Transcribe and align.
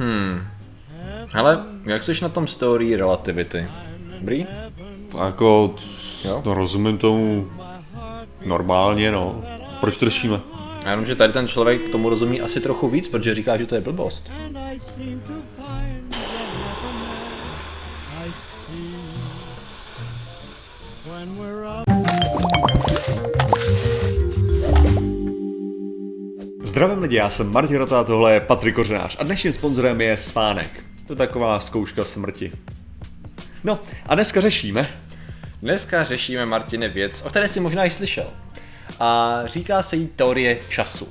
Hmm. 0.00 0.46
Ale 1.34 1.64
jak 1.84 2.04
jsi 2.04 2.12
na 2.22 2.28
tom 2.28 2.46
z 2.46 2.56
teorií 2.56 2.96
relativity? 2.96 3.68
Dobrý? 4.18 4.46
Jako, 5.24 5.74
Jo? 6.24 6.42
no, 6.46 6.54
rozumím 6.54 6.98
tomu 6.98 7.50
normálně, 8.46 9.12
no. 9.12 9.44
Proč 9.80 9.96
to 9.96 10.04
řešíme? 10.04 10.40
Já 10.84 10.90
jenom, 10.90 11.06
že 11.06 11.14
tady 11.16 11.32
ten 11.32 11.48
člověk 11.48 11.88
tomu 11.88 12.08
rozumí 12.08 12.40
asi 12.40 12.60
trochu 12.60 12.88
víc, 12.88 13.08
protože 13.08 13.34
říká, 13.34 13.56
že 13.56 13.66
to 13.66 13.74
je 13.74 13.80
blbost. 13.80 14.30
Zdravím 26.70 26.98
lidi, 26.98 27.16
já 27.16 27.30
jsem 27.30 27.52
Martin 27.52 27.76
Rota, 27.76 28.04
tohle 28.04 28.34
je 28.34 28.40
Patrik 28.40 28.74
Kořenář 28.74 29.16
a 29.20 29.24
dnešním 29.24 29.52
sponzorem 29.52 30.00
je 30.00 30.16
Spánek. 30.16 30.84
To 31.06 31.12
je 31.12 31.16
taková 31.16 31.60
zkouška 31.60 32.04
smrti. 32.04 32.52
No 33.64 33.78
a 34.06 34.14
dneska 34.14 34.40
řešíme, 34.40 34.88
Dneska 35.62 36.04
řešíme, 36.04 36.46
Martine, 36.46 36.88
věc, 36.88 37.22
o 37.26 37.28
které 37.28 37.48
jsi 37.48 37.60
možná 37.60 37.84
i 37.84 37.90
slyšel. 37.90 38.26
A 39.00 39.40
říká 39.44 39.82
se 39.82 39.96
jí 39.96 40.06
teorie 40.16 40.58
času. 40.68 41.08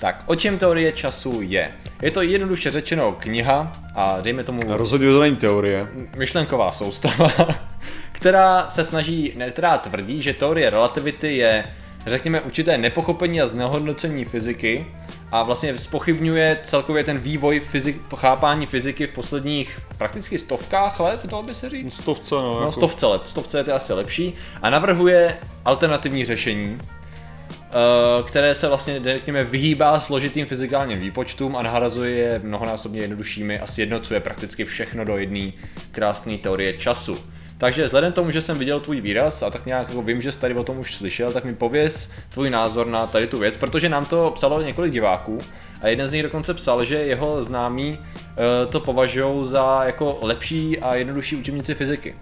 Tak, 0.00 0.22
o 0.26 0.34
čem 0.34 0.58
teorie 0.58 0.92
času 0.92 1.42
je? 1.42 1.72
Je 2.02 2.10
to 2.10 2.22
jednoduše 2.22 2.70
řečeno 2.70 3.12
kniha 3.12 3.72
a 3.94 4.20
dejme 4.20 4.44
tomu 4.44 4.62
rozhodně 4.66 5.06
to 5.06 5.20
není 5.20 5.36
teorie, 5.36 5.88
myšlenková 6.16 6.72
soustava, 6.72 7.32
která 8.12 8.68
se 8.68 8.84
snaží, 8.84 9.34
která 9.50 9.78
tvrdí, 9.78 10.22
že 10.22 10.34
teorie 10.34 10.70
relativity 10.70 11.36
je, 11.36 11.64
řekněme, 12.06 12.40
určité 12.40 12.78
nepochopení 12.78 13.40
a 13.40 13.46
znehodnocení 13.46 14.24
fyziky 14.24 14.86
a 15.32 15.42
vlastně 15.42 15.78
spochybňuje 15.78 16.58
celkově 16.62 17.04
ten 17.04 17.18
vývoj 17.18 17.60
fyzik, 17.60 18.00
chápání 18.16 18.66
fyziky 18.66 19.06
v 19.06 19.10
posledních 19.10 19.80
prakticky 19.98 20.38
stovkách 20.38 21.00
let, 21.00 21.26
dalo 21.26 21.42
by 21.42 21.54
se 21.54 21.70
říct. 21.70 21.94
stovce, 21.94 22.34
no, 22.34 22.54
No, 22.54 22.60
jako. 22.60 22.72
stovce 22.72 23.06
let, 23.06 23.22
stovce 23.24 23.56
let 23.58 23.66
je 23.68 23.72
asi 23.74 23.92
lepší 23.92 24.34
a 24.62 24.70
navrhuje 24.70 25.36
alternativní 25.64 26.24
řešení, 26.24 26.78
eh, 26.80 28.22
které 28.26 28.54
se 28.54 28.68
vlastně, 28.68 29.00
řekněme, 29.04 29.44
vyhýbá 29.44 30.00
složitým 30.00 30.46
fyzikálním 30.46 30.98
výpočtům 30.98 31.56
a 31.56 31.62
nahrazuje 31.62 32.10
je 32.10 32.40
mnohonásobně 32.44 33.00
jednoduššími 33.00 33.60
a 33.60 33.66
sjednocuje 33.66 34.20
prakticky 34.20 34.64
všechno 34.64 35.04
do 35.04 35.16
jedné 35.16 35.52
krásné 35.92 36.38
teorie 36.38 36.72
času. 36.72 37.18
Takže 37.60 37.84
vzhledem 37.84 38.12
k 38.12 38.14
tomu, 38.14 38.30
že 38.30 38.40
jsem 38.40 38.58
viděl 38.58 38.80
tvůj 38.80 39.00
výraz 39.00 39.42
a 39.42 39.50
tak 39.50 39.66
nějak 39.66 39.88
jako 39.88 40.02
vím, 40.02 40.22
že 40.22 40.32
jsi 40.32 40.40
tady 40.40 40.54
o 40.54 40.64
tom 40.64 40.78
už 40.78 40.94
slyšel, 40.94 41.32
tak 41.32 41.44
mi 41.44 41.54
pověz 41.54 42.10
tvůj 42.28 42.50
názor 42.50 42.86
na 42.86 43.06
tady 43.06 43.26
tu 43.26 43.38
věc, 43.38 43.56
protože 43.56 43.88
nám 43.88 44.04
to 44.04 44.30
psalo 44.30 44.62
několik 44.62 44.92
diváků 44.92 45.38
a 45.80 45.88
jeden 45.88 46.08
z 46.08 46.12
nich 46.12 46.22
dokonce 46.22 46.54
psal, 46.54 46.84
že 46.84 46.96
jeho 46.96 47.42
známí 47.42 47.98
eh, 47.98 48.66
to 48.66 48.80
považují 48.80 49.44
za 49.44 49.84
jako 49.84 50.18
lepší 50.22 50.78
a 50.78 50.94
jednodušší 50.94 51.36
učebnici 51.36 51.74
fyziky 51.74 52.14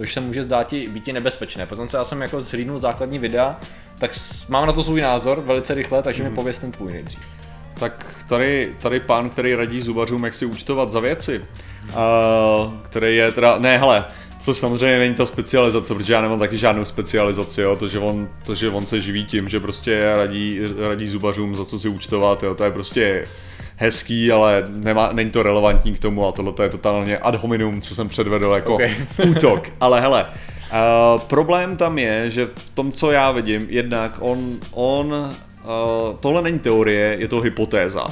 což 0.00 0.14
se 0.14 0.20
může 0.20 0.44
zdát 0.44 0.72
i 0.72 0.88
být 0.88 1.08
i 1.08 1.12
nebezpečné. 1.12 1.66
Potom 1.66 1.88
co 1.88 1.96
já 1.96 2.04
jsem 2.04 2.22
jako 2.22 2.40
zhlídnul 2.40 2.78
základní 2.78 3.18
videa, 3.18 3.60
tak 3.98 4.10
mám 4.48 4.66
na 4.66 4.72
to 4.72 4.82
svůj 4.82 5.00
názor 5.00 5.40
velice 5.40 5.74
rychle, 5.74 6.02
takže 6.02 6.22
mi 6.22 6.30
pověz 6.30 6.58
ten 6.58 6.72
tvůj 6.72 6.92
nejdřív. 6.92 7.20
Tak 7.74 8.24
tady, 8.28 8.74
tady 8.82 9.00
pán, 9.00 9.30
který 9.30 9.54
radí 9.54 9.80
zubařům, 9.80 10.24
jak 10.24 10.34
si 10.34 10.46
účtovat 10.46 10.92
za 10.92 11.00
věci, 11.00 11.44
a, 11.94 12.80
který 12.82 13.16
je 13.16 13.32
teda, 13.32 13.58
ne 13.58 13.78
hele, 13.78 14.04
což 14.40 14.56
samozřejmě 14.56 14.98
není 14.98 15.14
ta 15.14 15.26
specializace, 15.26 15.94
protože 15.94 16.12
já 16.12 16.20
nemám 16.20 16.38
taky 16.38 16.58
žádnou 16.58 16.84
specializaci, 16.84 17.60
jo, 17.60 17.76
to, 17.76 17.88
že 17.88 17.98
on, 17.98 18.28
to, 18.46 18.54
že 18.54 18.68
on 18.68 18.86
se 18.86 19.00
živí 19.00 19.24
tím, 19.24 19.48
že 19.48 19.60
prostě 19.60 20.12
radí, 20.16 20.60
radí 20.88 21.08
zubařům, 21.08 21.56
za 21.56 21.64
co 21.64 21.78
si 21.78 21.88
účtovat, 21.88 22.42
jo, 22.42 22.54
to 22.54 22.64
je 22.64 22.70
prostě 22.70 23.24
hezký, 23.76 24.32
ale 24.32 24.64
nemá, 24.68 25.10
není 25.12 25.30
to 25.30 25.42
relevantní 25.42 25.94
k 25.94 25.98
tomu 25.98 26.28
a 26.28 26.32
tohle 26.32 26.52
je 26.62 26.68
totálně 26.68 27.18
ad 27.18 27.34
hominem, 27.34 27.80
co 27.80 27.94
jsem 27.94 28.08
předvedl 28.08 28.52
jako 28.54 28.74
Ok. 28.74 28.82
útok. 29.30 29.68
Ale 29.80 30.00
hele, 30.00 30.26
uh, 30.26 31.20
problém 31.20 31.76
tam 31.76 31.98
je, 31.98 32.30
že 32.30 32.48
v 32.54 32.70
tom, 32.70 32.92
co 32.92 33.10
já 33.10 33.32
vidím, 33.32 33.66
jednak 33.68 34.12
on, 34.18 34.56
on 34.72 35.06
uh, 35.12 36.16
tohle 36.20 36.42
není 36.42 36.58
teorie, 36.58 37.16
je 37.18 37.28
to 37.28 37.40
hypotéza. 37.40 38.06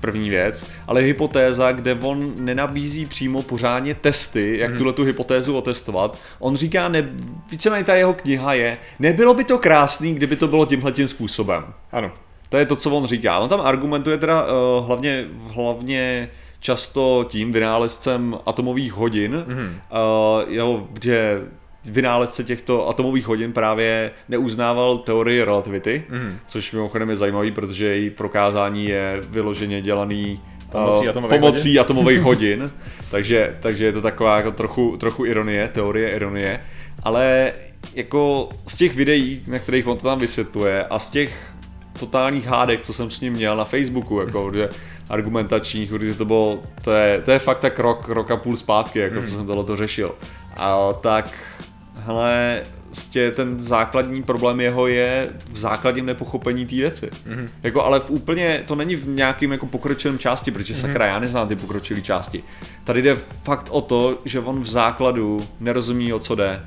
První 0.00 0.30
věc, 0.30 0.66
ale 0.86 1.00
hypotéza, 1.00 1.72
kde 1.72 1.94
on 1.94 2.32
nenabízí 2.38 3.06
přímo 3.06 3.42
pořádně 3.42 3.94
testy, 3.94 4.58
jak 4.58 4.76
tuhle 4.76 4.92
tu 4.92 5.04
hypotézu 5.04 5.56
otestovat. 5.56 6.18
On 6.38 6.56
říká, 6.56 6.88
ne, 6.88 7.08
víceméně 7.50 7.84
ta 7.84 7.94
jeho 7.94 8.14
kniha 8.14 8.54
je, 8.54 8.78
nebylo 8.98 9.34
by 9.34 9.44
to 9.44 9.58
krásný, 9.58 10.14
kdyby 10.14 10.36
to 10.36 10.48
bylo 10.48 10.66
tímhle 10.66 10.92
tím 10.92 11.08
způsobem. 11.08 11.64
Ano. 11.92 12.12
To 12.48 12.56
je 12.56 12.66
to, 12.66 12.76
co 12.76 12.90
on 12.90 13.06
říká. 13.06 13.38
On 13.38 13.48
tam 13.48 13.60
argumentuje 13.60 14.18
teda 14.18 14.42
uh, 14.44 14.86
hlavně, 14.86 15.24
hlavně 15.54 16.30
často 16.60 17.26
tím 17.28 17.52
vynálezcem 17.52 18.38
atomových 18.46 18.92
hodin, 18.92 19.44
mm-hmm. 19.48 19.68
uh, 19.68 20.54
jo, 20.54 20.88
že 21.02 21.42
vynálezce 21.84 22.44
těchto 22.44 22.88
atomových 22.88 23.26
hodin 23.26 23.52
právě 23.52 24.10
neuznával 24.28 24.98
teorii 24.98 25.44
relativity, 25.44 26.04
mm-hmm. 26.10 26.32
což 26.46 26.72
mimochodem 26.72 27.10
je 27.10 27.16
zajímavý, 27.16 27.52
protože 27.52 27.84
její 27.84 28.10
prokázání 28.10 28.84
je 28.84 29.20
vyloženě 29.28 29.82
dělaný 29.82 30.40
Pomocí 30.72 31.06
eh, 31.06 31.10
atomových 31.10 31.40
pomocí 31.40 31.78
atomových 31.78 32.20
hodin, 32.20 32.70
takže, 33.10 33.56
takže 33.60 33.84
je 33.84 33.92
to 33.92 34.02
taková 34.02 34.36
jako 34.36 34.52
trochu, 34.52 34.96
trochu 34.96 35.24
ironie, 35.24 35.68
teorie 35.68 36.10
ironie, 36.10 36.60
ale 37.02 37.52
jako 37.94 38.48
z 38.66 38.76
těch 38.76 38.94
videí, 38.94 39.42
na 39.46 39.58
kterých 39.58 39.86
on 39.86 39.96
to 39.96 40.02
tam 40.02 40.18
vysvětluje 40.18 40.84
a 40.84 40.98
z 40.98 41.10
těch 41.10 41.52
totálních 42.00 42.46
hádek, 42.46 42.82
co 42.82 42.92
jsem 42.92 43.10
s 43.10 43.20
ním 43.20 43.32
měl 43.32 43.56
na 43.56 43.64
Facebooku, 43.64 44.20
jako, 44.20 44.50
že 44.54 44.68
argumentačních, 45.08 45.90
protože 45.90 46.14
to 46.14 46.24
bylo, 46.24 46.58
to 46.84 46.92
je, 46.92 47.20
to 47.20 47.30
je 47.30 47.38
fakt 47.38 47.60
tak 47.60 47.78
rok, 47.78 48.08
rok 48.08 48.30
a 48.30 48.36
půl 48.36 48.56
zpátky, 48.56 48.98
jako, 48.98 49.22
co 49.22 49.26
jsem 49.26 49.46
tohle 49.46 49.64
to 49.64 49.76
řešil. 49.76 50.14
A 50.56 50.92
tak, 50.92 51.34
hele, 52.04 52.62
prostě 52.88 53.30
ten 53.30 53.60
základní 53.60 54.22
problém 54.22 54.60
jeho 54.60 54.86
je 54.86 55.28
v 55.52 55.58
základním 55.58 56.06
nepochopení 56.06 56.66
té 56.66 56.76
věci. 56.76 57.06
Mm-hmm. 57.06 57.48
Jako, 57.62 57.84
ale 57.84 58.00
v 58.00 58.10
úplně, 58.10 58.62
to 58.66 58.74
není 58.74 58.96
v 58.96 59.08
nějakým 59.08 59.52
jako 59.52 59.66
pokročilém 59.66 60.18
části, 60.18 60.50
protože 60.50 60.74
mm-hmm. 60.74 60.80
sakra, 60.80 61.06
já 61.06 61.18
neznám 61.18 61.48
ty 61.48 61.56
pokročilé 61.56 62.00
části. 62.00 62.42
Tady 62.84 63.02
jde 63.02 63.16
fakt 63.42 63.66
o 63.70 63.80
to, 63.80 64.18
že 64.24 64.40
on 64.40 64.60
v 64.60 64.68
základu 64.68 65.46
nerozumí, 65.60 66.12
o 66.12 66.18
co 66.18 66.34
jde. 66.34 66.60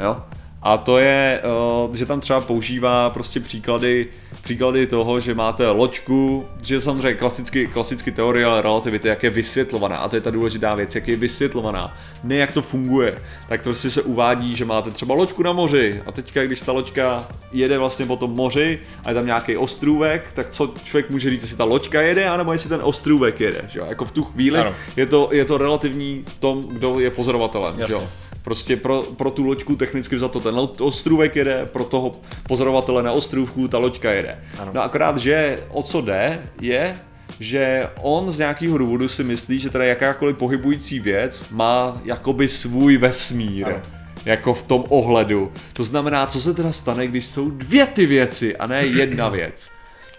Jo? 0.00 0.16
A 0.62 0.76
to 0.76 0.98
je, 0.98 1.40
eh, 1.42 1.96
že 1.96 2.06
tam 2.06 2.20
třeba 2.20 2.40
používá 2.40 3.10
prostě 3.10 3.40
příklady, 3.40 4.08
příklady 4.46 4.86
toho, 4.86 5.20
že 5.20 5.34
máte 5.34 5.70
loďku, 5.70 6.46
že 6.62 6.80
samozřejmě 6.80 7.14
klasicky, 7.14 7.66
klasicky 7.66 8.12
teorie 8.12 8.46
relativity, 8.62 9.08
jak 9.08 9.22
je 9.22 9.30
vysvětlovaná, 9.30 9.96
a 9.96 10.08
to 10.08 10.16
je 10.16 10.20
ta 10.20 10.30
důležitá 10.30 10.74
věc, 10.74 10.94
jak 10.94 11.08
je 11.08 11.16
vysvětlovaná, 11.16 11.96
ne 12.24 12.36
jak 12.36 12.52
to 12.52 12.62
funguje. 12.62 13.18
Tak 13.48 13.60
to 13.60 13.64
prostě 13.70 13.90
se 13.90 14.02
uvádí, 14.02 14.56
že 14.56 14.64
máte 14.64 14.90
třeba 14.90 15.14
loďku 15.14 15.42
na 15.42 15.52
moři 15.52 16.02
a 16.06 16.12
teďka, 16.12 16.44
když 16.44 16.60
ta 16.60 16.72
loďka 16.72 17.28
jede 17.52 17.78
vlastně 17.78 18.06
po 18.06 18.16
tom 18.16 18.30
moři 18.30 18.78
a 19.04 19.08
je 19.08 19.14
tam 19.14 19.26
nějaký 19.26 19.56
ostrůvek, 19.56 20.32
tak 20.34 20.50
co 20.50 20.74
člověk 20.84 21.10
může 21.10 21.30
říct, 21.30 21.42
jestli 21.42 21.56
ta 21.56 21.64
loďka 21.64 22.02
jede, 22.02 22.28
anebo 22.28 22.52
jestli 22.52 22.68
ten 22.68 22.80
ostrůvek 22.82 23.40
jede, 23.40 23.60
že 23.68 23.78
jo? 23.80 23.86
Jako 23.88 24.04
v 24.04 24.10
tu 24.12 24.24
chvíli 24.24 24.58
Ano. 24.58 24.74
je 24.96 25.06
to, 25.06 25.28
je 25.32 25.44
to 25.44 25.58
relativní 25.58 26.24
tom, 26.40 26.62
kdo 26.70 27.00
je 27.00 27.10
pozorovatelem, 27.10 27.74
že 27.76 27.82
Jasně. 27.82 27.94
jo? 27.94 28.08
Prostě 28.44 28.76
pro, 28.76 29.02
pro 29.16 29.30
tu 29.30 29.44
loďku 29.44 29.76
technicky 29.76 30.18
za 30.18 30.28
to 30.28 30.40
ten 30.40 30.54
ostrůvek 30.80 31.36
jede, 31.36 31.66
pro 31.72 31.84
toho 31.84 32.12
pozorovatele 32.48 33.02
na 33.02 33.12
ostrůvku 33.12 33.68
ta 33.68 33.78
loďka 33.78 34.12
jede. 34.12 34.35
Ano. 34.58 34.70
No 34.74 34.82
akorát, 34.82 35.18
že 35.18 35.58
o 35.68 35.82
co 35.82 36.00
jde, 36.00 36.42
je, 36.60 36.94
že 37.40 37.88
on 38.00 38.30
z 38.30 38.38
nějakého 38.38 38.78
důvodu 38.78 39.08
si 39.08 39.24
myslí, 39.24 39.58
že 39.58 39.70
teda 39.70 39.84
jakákoliv 39.84 40.36
pohybující 40.36 41.00
věc 41.00 41.46
má 41.50 42.00
jakoby 42.04 42.48
svůj 42.48 42.96
vesmír. 42.96 43.66
Ano. 43.66 43.82
Jako 44.24 44.54
v 44.54 44.62
tom 44.62 44.84
ohledu. 44.88 45.52
To 45.72 45.82
znamená, 45.82 46.26
co 46.26 46.40
se 46.40 46.54
teda 46.54 46.72
stane, 46.72 47.06
když 47.06 47.26
jsou 47.26 47.50
dvě 47.50 47.86
ty 47.86 48.06
věci 48.06 48.56
a 48.56 48.66
ne 48.66 48.86
jedna 48.86 49.28
věc. 49.38 49.70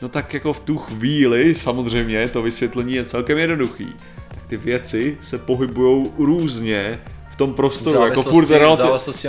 No 0.01 0.09
tak 0.09 0.33
jako 0.33 0.53
v 0.53 0.59
tu 0.59 0.77
chvíli, 0.77 1.55
samozřejmě, 1.55 2.27
to 2.27 2.41
vysvětlení 2.41 2.93
je 2.93 3.05
celkem 3.05 3.37
jednoduchý. 3.37 3.95
Tak 4.27 4.45
ty 4.47 4.57
věci 4.57 5.17
se 5.21 5.37
pohybují 5.37 6.05
různě 6.17 6.99
tom 7.37 7.53
prostoru, 7.53 8.01
jako 8.05 8.23
furt 8.23 8.49
na 8.49 8.75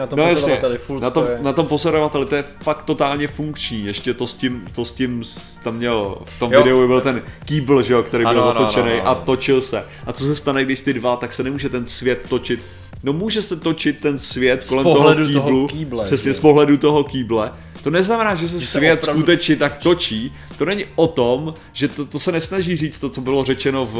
tom 0.06 0.18
jasně, 0.18 0.34
pozorovateli, 0.34 0.78
furt 0.78 1.00
na 1.00 1.10
tom, 1.10 1.24
to 1.24 1.30
je- 1.30 1.38
na 1.42 1.52
tom 1.52 1.66
pozorovateli, 1.66 2.26
to 2.26 2.36
je 2.36 2.44
fakt 2.62 2.82
totálně 2.82 3.28
funkční, 3.28 3.84
ještě 3.86 4.14
to 4.14 4.26
s 4.26 4.36
tím, 4.36 4.64
to 4.74 4.84
s 4.84 4.94
tím 4.94 5.22
tam 5.64 5.76
měl, 5.76 6.16
v 6.24 6.38
tom 6.38 6.52
Jo. 6.52 6.62
videu 6.62 6.86
byl 6.86 7.00
ten 7.00 7.22
kýbl, 7.44 7.82
že 7.82 7.92
jo, 7.94 8.02
který 8.02 8.24
byl 8.24 8.30
Ano, 8.30 8.42
ano, 8.42 8.60
zatočený 8.60 8.90
ano, 8.92 9.00
ano, 9.00 9.10
a 9.10 9.14
točil 9.14 9.60
se. 9.60 9.84
A 10.06 10.12
co 10.12 10.24
se 10.24 10.34
stane, 10.34 10.64
když 10.64 10.80
ty 10.80 10.92
dva, 10.94 11.16
tak 11.16 11.32
se 11.32 11.42
nemůže 11.42 11.68
ten 11.68 11.86
svět 11.86 12.20
točit. 12.28 12.60
No 13.02 13.12
může 13.12 13.42
se 13.42 13.56
točit 13.56 14.00
ten 14.00 14.18
svět 14.18 14.64
kolem 14.68 14.82
toho 14.84 14.96
pohledu 14.96 15.32
toho 15.32 15.44
kýblu, 15.46 15.66
kýble, 15.66 16.04
přesně 16.04 16.30
že? 16.30 16.34
z 16.34 16.40
pohledu 16.40 16.76
toho 16.76 17.04
kýble. 17.04 17.52
To 17.88 17.92
neznamená, 17.92 18.34
že 18.34 18.48
se 18.48 18.60
se 18.60 18.66
svět 18.66 19.00
opravdu- 19.02 19.20
skutečně 19.20 19.56
tak 19.56 19.76
točí. 19.76 20.34
To 20.58 20.64
není 20.64 20.84
o 20.94 21.06
tom, 21.06 21.54
že 21.72 21.88
to, 21.88 22.04
to 22.06 22.18
se 22.18 22.32
nesnaží 22.32 22.76
říct 22.76 22.98
to, 22.98 23.08
co 23.08 23.20
bylo 23.20 23.44
řečeno 23.44 23.86
v, 23.86 23.92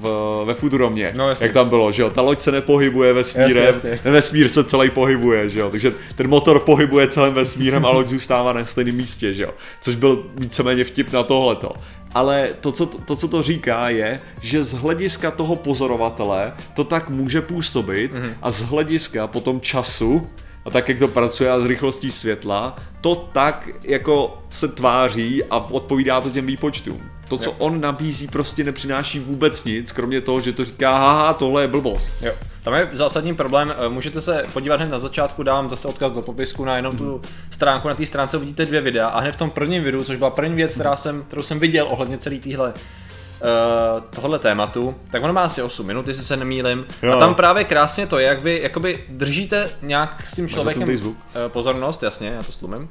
v, 0.00 0.42
ve 0.44 0.54
Futuromě. 0.54 1.12
No, 1.16 1.28
jasně. 1.28 1.44
jak 1.46 1.52
tam 1.54 1.68
bylo, 1.68 1.92
že 1.92 2.02
jo. 2.02 2.10
Ta 2.10 2.22
loď 2.22 2.40
se 2.40 2.52
nepohybuje 2.52 3.12
vesmírem, 3.12 3.64
Jasně, 3.64 3.90
jasně. 3.90 4.10
vesmír 4.10 4.48
se 4.48 4.64
celý 4.64 4.90
pohybuje, 4.90 5.50
že 5.50 5.60
jo. 5.60 5.70
Takže 5.70 5.92
ten 6.16 6.28
motor 6.28 6.60
pohybuje 6.60 7.08
celým 7.08 7.34
vesmírem 7.34 7.86
a 7.86 7.90
loď 7.90 8.08
zůstává 8.16 8.52
na 8.52 8.66
stejném 8.66 8.94
místě, 8.96 9.34
že 9.34 9.42
jo. 9.42 9.50
Což 9.80 9.96
byl 9.96 10.26
víceméně 10.38 10.84
vtip 10.84 11.12
na 11.12 11.22
tohleto. 11.22 11.70
ale 12.14 12.48
to 12.60 12.72
co, 12.72 12.86
to, 12.86 13.16
co 13.16 13.28
to 13.28 13.42
říká, 13.42 13.88
je, 13.88 14.20
že 14.40 14.62
z 14.62 14.72
hlediska 14.72 15.30
toho 15.30 15.56
pozorovatele 15.56 16.52
to 16.76 16.84
tak 16.84 17.10
může 17.10 17.40
působit 17.40 18.12
Mhm. 18.12 18.22
mm-hmm. 18.22 18.34
a 18.42 18.50
z 18.50 18.62
hlediska 18.62 19.26
potom 19.26 19.60
času 19.60 20.26
a 20.68 20.70
tak, 20.70 20.88
jak 20.88 20.98
to 20.98 21.08
pracuje 21.08 21.50
a 21.50 21.60
s 21.60 21.64
rychlostí 21.64 22.10
světla, 22.10 22.76
to 23.00 23.14
tak 23.14 23.68
jako 23.84 24.42
se 24.50 24.68
tváří 24.68 25.44
a 25.44 25.56
odpovídá 25.56 26.20
to 26.20 26.30
těm 26.30 26.46
výpočtům. 26.46 27.10
To, 27.28 27.38
co 27.38 27.50
Jo. 27.50 27.56
on 27.58 27.80
nabízí, 27.80 28.26
prostě 28.26 28.64
nepřináší 28.64 29.18
vůbec 29.20 29.64
nic, 29.64 29.92
kromě 29.92 30.20
toho, 30.20 30.40
že 30.40 30.52
to 30.52 30.64
říká, 30.64 30.98
haha, 30.98 31.32
tohle 31.32 31.62
je 31.62 31.68
blbost. 31.68 32.14
Jo. 32.22 32.32
Tam 32.62 32.74
je 32.74 32.88
zásadní 32.92 33.34
problém, 33.34 33.74
eh, 33.78 33.88
můžete 33.88 34.20
se 34.20 34.44
podívat 34.52 34.80
hned 34.80 34.90
na 34.90 34.98
začátku, 34.98 35.42
dám 35.42 35.68
zase 35.68 35.88
odkaz 35.88 36.12
do 36.12 36.22
popisku 36.22 36.64
na 36.64 36.76
jenom 36.76 36.96
tu 36.96 37.22
stránku, 37.50 37.88
na 37.88 37.94
té 37.94 38.06
stránce 38.06 38.36
uvidíte 38.36 38.66
dvě 38.66 38.80
videa 38.80 39.08
a 39.08 39.20
hned 39.20 39.32
v 39.32 39.36
tom 39.36 39.50
prvním 39.50 39.82
videu, 39.84 40.04
což 40.04 40.16
byla 40.16 40.30
první 40.30 40.56
věc, 40.56 40.74
která 40.74 40.96
jsem, 40.96 41.22
kterou 41.22 41.42
jsem 41.42 41.58
viděl 41.58 41.86
ohledně 41.90 42.18
celý 42.18 42.40
téhle 42.40 42.74
Uh, 43.40 44.02
tohle 44.10 44.38
tématu, 44.38 44.94
tak 45.10 45.22
ono 45.22 45.32
má 45.32 45.42
asi 45.42 45.62
8 45.62 45.86
minut, 45.86 46.08
jestli 46.08 46.24
se 46.24 46.36
nemýlim. 46.36 46.86
Jo. 47.02 47.12
A 47.12 47.18
tam 47.18 47.34
právě 47.34 47.64
krásně 47.64 48.06
to 48.06 48.18
je, 48.18 48.26
jak 48.26 48.42
vy 48.42 48.60
jakoby 48.62 49.04
držíte 49.08 49.70
nějak 49.82 50.26
s 50.26 50.34
tím 50.34 50.48
člověkem 50.48 50.88
eh, 50.90 51.48
pozornost, 51.48 52.02
jasně, 52.02 52.28
já 52.28 52.42
to 52.42 52.52
slumím. 52.52 52.90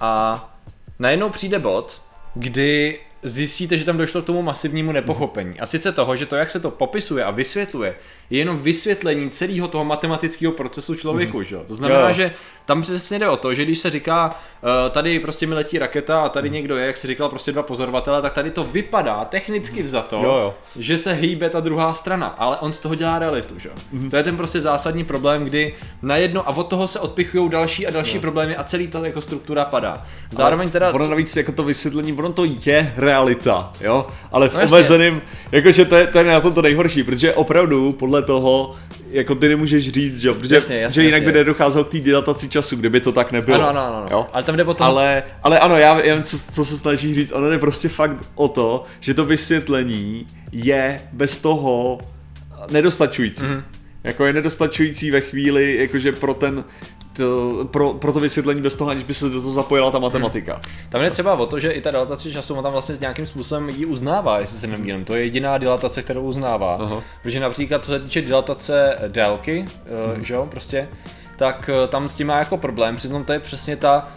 A 0.00 0.54
najednou 0.98 1.30
přijde 1.30 1.58
bod, 1.58 2.00
kdy 2.34 2.98
zjistíte, 3.22 3.78
že 3.78 3.84
tam 3.84 3.98
došlo 3.98 4.22
k 4.22 4.24
tomu 4.24 4.42
masivnímu 4.42 4.92
nepochopení. 4.92 5.60
A 5.60 5.66
sice 5.66 5.92
toho, 5.92 6.16
že 6.16 6.26
to, 6.26 6.36
jak 6.36 6.50
se 6.50 6.60
to 6.60 6.70
popisuje 6.70 7.24
a 7.24 7.30
vysvětluje, 7.30 7.94
je 8.30 8.38
jenom 8.38 8.58
vysvětlení 8.58 9.30
celého 9.30 9.68
toho 9.68 9.84
matematického 9.84 10.52
procesu 10.52 10.94
člověku, 10.94 11.42
že? 11.42 11.54
jo? 11.54 11.62
To 11.66 11.74
znamená, 11.74 12.08
Jo. 12.08 12.14
že 12.14 12.32
tam 12.66 12.82
přesně 12.82 13.18
jde 13.18 13.28
o 13.28 13.36
to, 13.36 13.54
že 13.54 13.64
když 13.64 13.78
se 13.78 13.90
říká, 13.90 14.40
uh, 14.62 14.90
tady 14.90 15.20
prostě 15.20 15.46
mi 15.46 15.54
letí 15.54 15.78
raketa 15.78 16.20
a 16.20 16.28
tady 16.28 16.50
někdo 16.50 16.76
je, 16.76 16.86
jak 16.86 16.96
si 16.96 17.06
říkal, 17.06 17.28
prostě 17.28 17.52
dva 17.52 17.62
pozorovatele, 17.62 18.22
tak 18.22 18.32
tady 18.32 18.50
to 18.50 18.64
vypadá 18.64 19.24
technicky 19.24 19.82
vzato, 19.82 20.16
Jo, 20.16 20.22
jo. 20.22 20.54
že 20.78 20.98
se 20.98 21.12
hýbe 21.12 21.50
ta 21.50 21.60
druhá 21.60 21.94
strana, 21.94 22.26
ale 22.26 22.56
on 22.56 22.72
z 22.72 22.80
toho 22.80 22.94
dělá 22.94 23.18
realitu, 23.18 23.58
že? 23.58 23.68
jo? 23.68 24.00
To 24.10 24.16
je 24.16 24.22
ten 24.22 24.36
prostě 24.36 24.60
zásadní 24.60 25.04
problém, 25.04 25.44
kdy 25.44 25.74
najednou 26.02 26.40
a 26.40 26.48
od 26.56 26.64
toho 26.68 26.86
se 26.86 27.00
odpichují 27.00 27.50
další 27.50 27.86
a 27.86 27.90
další 27.90 28.18
problémy 28.18 28.56
a 28.56 28.64
celý 28.64 28.88
ta 28.88 29.06
jako 29.06 29.20
struktura 29.20 29.64
padá. 29.64 30.02
Zároveň 30.30 30.70
teda... 30.70 30.90
Ono 30.92 31.08
navíc 31.08 31.36
jako 31.36 31.52
to 31.52 31.62
vysvětlení, 31.64 32.12
ono 32.12 32.32
to 32.32 32.44
je 32.44 32.94
realita, 32.96 33.72
jo, 33.80 34.06
ale 34.32 34.48
v 34.48 34.54
No 34.54 34.60
omezeném, 34.62 35.22
jakože 35.52 35.84
to 35.84 35.96
je, 35.96 36.06
to 36.06 36.18
je 36.18 36.24
na 36.24 36.40
tom 36.40 36.52
to 36.54 36.62
nejhorší, 36.62 37.02
protože 37.02 37.32
opravdu 37.34 37.92
podle 37.92 38.13
toho, 38.22 38.74
jako 39.10 39.34
ty 39.34 39.48
nemůžeš 39.48 39.88
říct, 39.88 40.20
že, 40.20 40.32
protože, 40.32 40.54
Jasně, 40.54 40.76
jasně, 40.80 40.94
že 40.94 41.02
jinak 41.02 41.22
jasně. 41.22 41.32
by 41.32 41.38
nedocházelo 41.38 41.84
k 41.84 41.88
té 41.88 41.98
dilataci 41.98 42.48
času, 42.48 42.76
kdyby 42.76 43.00
to 43.00 43.12
tak 43.12 43.32
nebylo. 43.32 43.56
Ano, 43.58 43.68
ano, 43.68 43.80
ano, 43.80 43.96
ano. 43.96 44.06
Jo? 44.10 44.26
Ale 44.32 44.42
tam 44.42 44.56
jde 44.56 44.64
o 44.64 44.74
to, 44.74 44.84
Ale, 44.84 45.22
ale 45.42 45.58
ano, 45.58 45.78
já 45.78 46.00
já 46.00 46.22
co, 46.22 46.38
co 46.52 46.64
se 46.64 46.78
snaží 46.78 47.14
říct, 47.14 47.32
ono 47.32 47.50
je 47.50 47.58
prostě 47.58 47.88
fakt 47.88 48.16
o 48.34 48.48
to, 48.48 48.84
že 49.00 49.14
to 49.14 49.24
vysvětlení 49.24 50.26
je 50.52 51.00
bez 51.12 51.36
toho 51.36 51.98
nedostačující. 52.70 53.44
Mhm. 53.44 53.54
Mm-hmm. 53.54 53.62
Jako 54.04 54.26
je 54.26 54.32
nedostačující 54.32 55.10
ve 55.10 55.20
chvíli, 55.20 55.76
jakože 55.80 56.12
pro 56.12 56.34
ten, 56.34 56.64
to, 57.16 57.64
pro, 57.70 57.92
pro 57.92 58.12
to 58.12 58.20
vysvětlení 58.20 58.62
bez 58.62 58.74
toho, 58.74 58.90
aniž 58.90 59.04
by 59.04 59.14
se 59.14 59.28
do 59.28 59.40
toho 59.40 59.50
zapojila 59.50 59.90
ta 59.90 59.98
matematika. 59.98 60.60
Tam 60.88 61.02
je 61.02 61.10
třeba 61.10 61.34
o 61.34 61.46
to, 61.46 61.60
že 61.60 61.70
i 61.70 61.80
ta 61.80 61.90
dilatace 61.90 62.32
času, 62.32 62.54
on 62.54 62.62
tam 62.62 62.72
vlastně 62.72 62.94
s 62.94 63.00
nějakým 63.00 63.26
způsobem 63.26 63.68
ji 63.68 63.86
uznává, 63.86 64.40
jestli 64.40 64.58
se 64.58 64.66
nemýlím. 64.66 65.04
To 65.04 65.14
je 65.14 65.24
jediná 65.24 65.58
dilatace, 65.58 66.02
kterou 66.02 66.22
uznává. 66.22 66.74
Aha. 66.80 67.02
Protože 67.22 67.40
například, 67.40 67.84
co 67.84 67.90
se 67.90 68.00
týče 68.00 68.22
dilatace 68.22 68.98
délky, 69.08 69.64
hmm. 70.14 70.24
že 70.24 70.34
jo, 70.34 70.46
prostě, 70.50 70.88
tak 71.36 71.70
eh, 71.84 71.88
tam 71.88 72.08
s 72.08 72.16
tím 72.16 72.26
má 72.26 72.38
jako 72.38 72.56
problém, 72.56 72.96
přitom 72.96 73.24
to 73.24 73.32
je 73.32 73.40
přesně 73.40 73.76
ta 73.76 74.08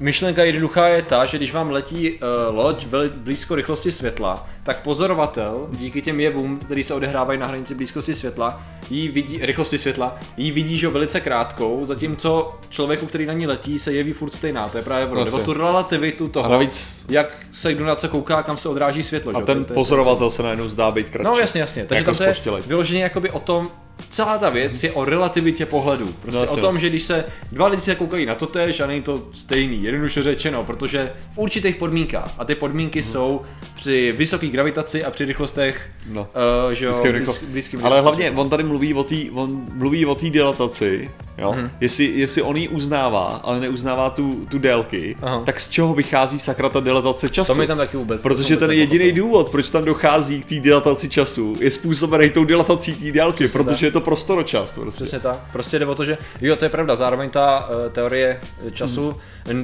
myšlenka 0.00 0.44
jednoduchá 0.44 0.88
je 0.88 1.02
ta, 1.02 1.24
že 1.24 1.36
když 1.36 1.52
vám 1.52 1.70
letí 1.70 2.12
uh, 2.12 2.18
loď 2.56 2.86
blízko 3.16 3.54
rychlosti 3.54 3.92
světla, 3.92 4.46
tak 4.62 4.82
pozorovatel 4.82 5.66
díky 5.72 6.02
těm 6.02 6.20
jevům, 6.20 6.58
který 6.58 6.84
se 6.84 6.94
odehrávají 6.94 7.38
na 7.38 7.46
hranici 7.46 7.74
blízkosti 7.74 8.14
světla, 8.14 8.62
jí 8.90 9.08
vidí, 9.08 9.38
rychlosti 9.46 9.78
světla, 9.78 10.16
jí 10.36 10.50
vidí, 10.50 10.78
že 10.78 10.88
velice 10.88 11.20
krátkou, 11.20 11.84
zatímco 11.84 12.58
člověku, 12.68 13.06
který 13.06 13.26
na 13.26 13.32
ní 13.32 13.46
letí, 13.46 13.78
se 13.78 13.92
jeví 13.92 14.12
furt 14.12 14.34
stejná. 14.34 14.68
To 14.68 14.76
je 14.78 14.84
právě 14.84 15.06
pro 15.06 15.14
Vlastně. 15.14 15.42
tu 15.42 15.52
relativitu 15.52 16.28
toho, 16.28 16.46
A 16.46 16.48
navíc- 16.48 17.06
jak 17.08 17.36
se 17.52 17.74
kdo 17.74 17.84
na 17.86 17.94
co 17.94 18.08
kouká, 18.08 18.42
kam 18.42 18.58
se 18.58 18.68
odráží 18.68 19.02
světlo. 19.02 19.32
A 19.36 19.40
že 19.40 19.46
ten 19.46 19.58
to- 19.58 19.64
to 19.64 19.72
je- 19.72 19.74
pozorovatel 19.74 20.30
se 20.30 20.42
najednou 20.42 20.68
zdá 20.68 20.90
být 20.90 21.10
kratší. 21.10 21.30
No 21.30 21.38
jasně, 21.38 21.60
jasně. 21.60 21.84
Takže 21.84 22.00
Jako 22.04 22.10
tam 22.18 22.34
to 22.44 22.56
je 22.56 22.62
vyloženě 22.66 23.02
jakoby 23.02 23.30
o 23.30 23.38
tom, 23.38 23.68
celá 24.12 24.38
ta 24.38 24.50
věc 24.50 24.84
je 24.84 24.92
o 24.92 25.04
relativitě 25.04 25.66
pohledu. 25.66 26.14
Prostě 26.22 26.46
No, 26.46 26.52
o 26.52 26.56
tom, 26.56 26.78
že 26.78 26.88
když 26.88 27.02
se 27.02 27.24
dva 27.52 27.66
lidi 27.66 27.82
se 27.82 27.94
koukají 27.94 28.26
na 28.26 28.34
to 28.34 28.46
tež 28.46 28.80
a 28.80 28.86
není 28.86 29.02
to 29.02 29.28
stejný, 29.32 29.82
jednoduše 29.82 30.22
řečeno, 30.22 30.64
protože 30.64 31.12
v 31.34 31.38
určitých 31.38 31.76
podmínkách, 31.76 32.34
a 32.38 32.44
ty 32.44 32.54
podmínky 32.54 32.98
Mhm. 32.98 33.08
jsou 33.08 33.42
při 33.82 34.12
vysoké 34.12 34.46
gravitaci 34.46 35.04
a 35.04 35.10
při 35.10 35.24
rychlostech, 35.24 35.88
No. 36.10 36.20
uh, 36.66 36.72
že 36.72 36.84
jo, 36.84 36.90
Blízkým 36.92 37.12
blíz, 37.12 37.28
rychlo- 37.28 37.46
blízkým 37.48 37.86
Ale 37.86 38.00
hlavně 38.00 38.30
on 38.30 38.50
tady 38.50 38.62
mluví 38.64 38.94
o 38.94 39.04
té 39.04 39.14
on 39.34 39.62
mluví 39.72 40.06
o 40.06 40.14
té 40.14 40.30
dilataci, 40.30 41.10
jo? 41.38 41.52
Mhm. 41.52 41.70
Jestli, 41.80 42.04
jestli 42.04 42.42
on 42.42 42.56
ji 42.56 42.68
uznává, 42.68 43.40
ale 43.44 43.60
neuznává 43.60 44.10
tu, 44.10 44.46
tu 44.50 44.58
délky, 44.58 45.16
Aha. 45.22 45.42
tak 45.46 45.60
z 45.60 45.68
čeho 45.68 45.94
vychází 45.94 46.38
sakra 46.38 46.68
ta 46.68 46.80
dilatace 46.80 47.28
času? 47.28 47.52
To 47.52 47.58
mi 47.60 47.66
tam 47.66 47.76
taky 47.76 47.96
vůbec. 47.96 48.22
to 48.22 48.28
Protože 48.28 48.56
ten 48.56 48.70
jediný 48.70 49.12
důvod, 49.12 49.48
proč 49.48 49.70
tam 49.70 49.84
dochází 49.84 50.42
k 50.42 50.46
té 50.46 50.54
dilataci 50.54 51.08
času, 51.08 51.56
je 51.60 51.70
způsobený 51.70 52.30
tou 52.30 52.44
dilatací 52.44 52.94
té 52.94 53.12
délky, 53.12 53.44
Přesně 53.44 53.58
protože 53.58 53.76
tak. 53.76 53.82
je 53.82 53.90
to 53.90 54.00
prostoročas. 54.00 54.78
Prostě. 54.78 55.04
Přesně 55.04 55.20
tak. 55.20 55.38
Prostě 55.52 55.78
jde 55.78 55.86
o 55.86 55.94
to, 55.94 56.04
že 56.04 56.18
jo, 56.40 56.56
to 56.56 56.64
je 56.64 56.68
pravda. 56.68 56.96
Zároveň 56.96 57.30
ta 57.30 57.68
uh, 57.68 57.92
teorie 57.92 58.40
času 58.72 59.10
hmm. 59.10 59.20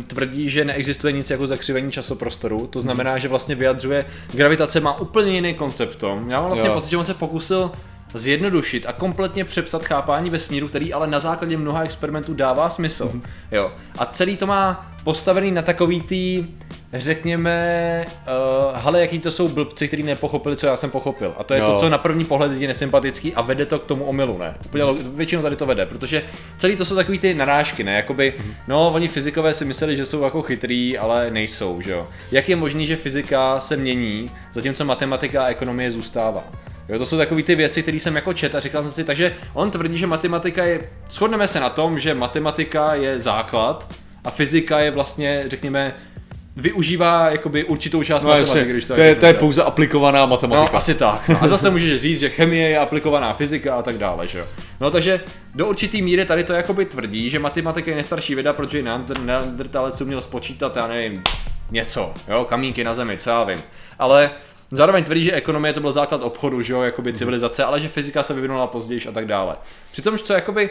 Tvrdí, 0.07 0.51
že 0.51 0.65
neexistuje 0.65 1.13
nic 1.13 1.31
jako 1.31 1.47
zakřivení 1.47 1.93
časoprostoru. 1.93 2.67
To 2.67 2.81
znamená, 2.81 3.19
že 3.19 3.29
vlastně 3.29 3.55
vyjadřuje, 3.55 4.05
gravitace 4.33 4.81
má 4.81 5.01
úplně 5.01 5.33
jiný 5.33 5.55
koncept 5.55 5.97
tom. 5.97 6.31
Já 6.31 6.39
mám 6.39 6.47
vlastně 6.47 6.69
Jo. 6.69 6.75
pocit, 6.75 6.91
že 6.91 6.97
on 6.97 7.05
se 7.05 7.15
pokusil 7.15 7.71
zjednodušit 8.15 8.87
a 8.87 8.93
kompletně 8.93 9.45
přepsat 9.45 9.85
chápání 9.85 10.31
vesmíru, 10.31 10.69
který 10.69 10.93
ale 10.93 11.07
na 11.07 11.21
základě 11.21 11.57
mnoha 11.57 11.83
experimentů 11.83 12.35
dává 12.35 12.71
smysl. 12.71 13.05
Mhm. 13.05 13.23
Jo. 13.53 13.73
A 13.99 14.07
celý 14.07 14.37
to 14.37 14.47
má 14.47 14.93
postavený 15.05 15.51
na 15.51 15.63
takový 15.63 16.01
tý, 16.01 16.47
řekněme, 16.93 18.05
uh, 18.07 18.77
hele, 18.81 19.01
jaký 19.01 19.19
to 19.19 19.31
jsou 19.31 19.49
blbci, 19.49 19.89
kteří 19.89 20.03
nepochopili, 20.03 20.57
co 20.57 20.67
já 20.67 20.77
jsem 20.77 20.91
pochopil. 20.91 21.35
A 21.39 21.45
to 21.45 21.55
je 21.55 21.61
Jo. 21.61 21.67
to, 21.67 21.79
co 21.79 21.89
na 21.89 21.99
první 21.99 22.25
pohled 22.25 22.53
je 22.53 22.69
nesympatický 22.69 23.35
a 23.35 23.43
vede 23.43 23.67
to 23.67 23.79
k 23.79 23.85
tomu 23.85 24.05
omylu, 24.05 24.39
ne? 24.39 24.55
Úplně 24.67 24.85
většinou 25.15 25.43
tady 25.43 25.57
to 25.57 25.67
vede, 25.67 25.87
protože 25.87 26.23
celý 26.57 26.77
to 26.77 26.85
jsou 26.85 26.95
takový 26.95 27.19
ty 27.19 27.35
narážky, 27.35 27.85
ne? 27.85 27.97
Jakoby, 27.97 28.35
no, 28.69 28.91
oni 28.91 29.09
fyzikové 29.09 29.53
si 29.53 29.65
mysleli, 29.65 29.97
že 29.97 30.07
jsou 30.07 30.23
jako 30.23 30.43
chytrý, 30.43 30.99
ale 30.99 31.31
nejsou, 31.31 31.81
že 31.81 31.93
jo? 31.93 32.07
Jak 32.33 32.49
je 32.49 32.57
možný, 32.57 32.87
že 32.87 32.97
fyzika 32.97 33.61
se 33.61 33.77
mění, 33.77 34.31
zatímco 34.53 34.85
matematika 34.85 35.45
a 35.45 35.49
ekonomie 35.49 35.91
zůstává? 35.91 36.45
Jo, 36.89 36.99
to 36.99 37.07
jsou 37.07 37.17
takové 37.17 37.43
ty 37.43 37.55
věci, 37.55 37.83
které 37.83 38.01
jsem 38.01 38.17
jako 38.17 38.33
čet 38.33 38.55
a 38.55 38.61
říkal 38.61 38.83
jsem 38.83 38.91
si, 38.93 39.05
takže 39.05 39.35
on 39.55 39.71
tvrdí, 39.71 39.99
že 39.99 40.07
matematika 40.07 40.65
je, 40.65 40.81
shodneme 41.11 41.47
se 41.47 41.61
na 41.61 41.69
tom, 41.71 41.99
že 41.99 42.15
matematika 42.15 42.95
je 42.95 43.21
základ 43.21 43.95
a 44.25 44.31
fyzika 44.31 44.81
je 44.81 44.91
vlastně, 44.91 45.45
řekněme, 45.47 45.95
využívá 46.59 47.31
jakoby 47.31 47.65
určitou 47.65 48.03
část 48.05 48.23
No 48.23 48.29
matematiky, 48.29 48.59
jasně, 48.59 48.73
když 48.73 48.85
to 48.85 48.95
to 48.95 49.01
je, 49.01 49.15
to 49.15 49.27
je 49.27 49.35
pouze 49.35 49.63
aplikovaná 49.63 50.27
matematika. 50.27 50.73
No, 50.73 50.79
asi 50.79 50.95
tak. 50.95 51.29
No, 51.29 51.39
a 51.43 51.49
zase 51.49 51.71
můžeš 51.71 52.01
říct, 52.01 52.21
že 52.21 52.29
chemie 52.29 52.69
je 52.69 52.79
aplikovaná 52.79 53.35
fyzika 53.35 53.75
a 53.75 53.83
tak 53.83 53.99
dále, 53.99 54.27
že 54.27 54.39
jo. 54.39 54.45
No 54.81 54.91
takže 54.91 55.21
do 55.55 55.67
určitý 55.67 56.03
míry 56.03 56.25
tady 56.25 56.45
to 56.45 56.53
jakoby 56.53 56.85
tvrdí, 56.85 57.31
že 57.31 57.39
matematika 57.39 57.91
je 57.91 57.95
nejstarší 57.95 58.35
věda, 58.35 58.53
protože 58.53 58.83
Neander- 58.83 59.25
neandertalec 59.25 60.01
uměl 60.01 60.21
spočítat, 60.21 60.77
já 60.77 60.87
nevím, 60.87 61.23
něco, 61.71 62.13
jo, 62.29 62.45
kamínky 62.45 62.85
na 62.85 62.95
zemi, 62.95 63.17
co 63.17 63.31
já 63.31 63.45
vím. 63.45 63.63
Ale 63.99 64.31
zároveň 64.71 65.05
tvrdí, 65.05 65.25
že 65.25 65.33
ekonomie 65.33 65.73
to 65.73 65.81
byl 65.81 65.93
základ 65.93 66.23
obchodu, 66.23 66.63
že 66.63 66.73
jo, 66.73 66.83
jakoby 66.83 67.13
civilizace, 67.13 67.65
ale 67.65 67.81
že 67.81 67.89
fyzika 67.89 68.23
se 68.23 68.35
vyvinula 68.35 68.67
později 68.67 69.01
a 69.09 69.13
tak 69.13 69.27
dále. 69.27 69.57
Přitom, 69.93 70.19
co 70.19 70.33
jakoby 70.33 70.71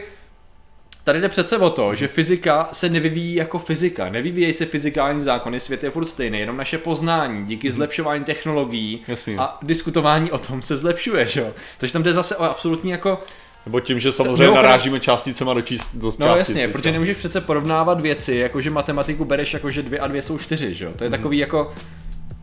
Tady 1.08 1.20
jde 1.20 1.28
přece 1.28 1.58
o 1.58 1.70
to, 1.70 1.94
že 1.94 2.08
fyzika 2.08 2.68
se 2.72 2.88
nevyvíjí 2.88 3.34
jako 3.34 3.58
fyzika. 3.58 4.08
Nevyvíjejí 4.08 4.52
se 4.52 4.66
fyzikální 4.66 5.20
zákony, 5.24 5.60
svět 5.60 5.84
je 5.84 5.90
furt 5.90 6.06
stejný, 6.06 6.38
jenom 6.38 6.56
naše 6.56 6.78
poznání 6.78 7.46
díky 7.46 7.72
zlepšování 7.72 8.24
technologií 8.24 9.02
Jasně. 9.08 9.36
a 9.38 9.58
diskutování 9.62 10.30
o 10.32 10.38
tom 10.38 10.62
se 10.62 10.76
zlepšuje, 10.76 11.26
že 11.28 11.40
jo. 11.40 11.50
Takže 11.78 11.92
tam 11.92 12.02
jde 12.02 12.12
zase 12.12 12.36
o 12.36 12.42
absolutní 12.44 12.90
jako 12.90 13.22
Nebo 13.66 13.80
tím, 13.80 14.00
že 14.00 14.12
samozřejmě 14.12 14.42
Mimochodem- 14.42 14.64
narážíme 14.64 15.00
částicema 15.00 15.54
do, 15.54 15.62
číst, 15.62 15.90
do 15.94 16.06
No 16.06 16.26
částic. 16.26 16.38
jasně, 16.48 16.54
teďka. 16.62 16.72
protože 16.78 16.92
nemůžeš 16.92 17.16
přece 17.16 17.40
porovnávat 17.40 18.00
věci, 18.00 18.34
jako 18.34 18.60
že 18.60 18.70
matematiku 18.70 19.24
bereš 19.24 19.52
jako 19.54 19.70
že 19.70 19.82
dvě 19.82 19.98
a 19.98 20.06
dvě 20.06 20.22
jsou 20.22 20.38
čtyři, 20.38 20.74
že 20.74 20.84
jo? 20.84 20.90
To 20.96 21.04
je 21.04 21.10
takový 21.10 21.38
jako... 21.38 21.72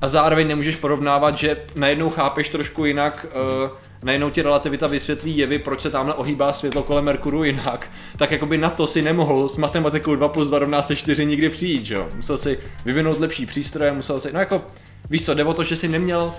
A 0.02 0.08
zároveň 0.08 0.48
nemůžeš 0.48 0.76
porovnávat, 0.76 1.38
že 1.38 1.58
najednou 1.76 2.10
chápeš 2.10 2.50
trošku 2.50 2.86
jinak, 2.86 3.26
uh, 3.64 3.70
najednou 4.04 4.30
ti 4.30 4.42
relativita 4.42 4.88
vysvětlí 4.88 5.38
jevy, 5.38 5.60
proč 5.60 5.82
se 5.82 5.90
tamhle 5.92 6.14
ohýbá 6.14 6.54
světlo 6.54 6.84
kolem 6.84 7.06
Merkuru 7.06 7.44
jinak, 7.44 7.88
tak 8.18 8.32
jakoby 8.32 8.58
na 8.58 8.70
to 8.70 8.88
si 8.88 9.02
nemohl 9.02 9.50
s 9.50 9.58
matematikou 9.58 10.16
2 10.16 10.28
plus 10.28 10.48
2 10.48 10.60
rovná 10.60 10.82
se 10.82 10.96
4 10.96 11.26
nikdy 11.26 11.50
přijít, 11.50 11.86
že 11.86 11.96
jo? 11.96 12.08
Musel 12.16 12.38
si 12.38 12.60
vyvinout 12.86 13.20
lepší 13.20 13.46
přístroje, 13.46 13.92
musel 13.92 14.20
si, 14.20 14.34
no 14.34 14.40
jako, 14.40 14.62
víš 15.10 15.26
co, 15.26 15.34
jde 15.34 15.44
o 15.44 15.54
to, 15.54 15.64
že 15.64 15.76
si 15.76 15.88
neměl, 15.88 16.32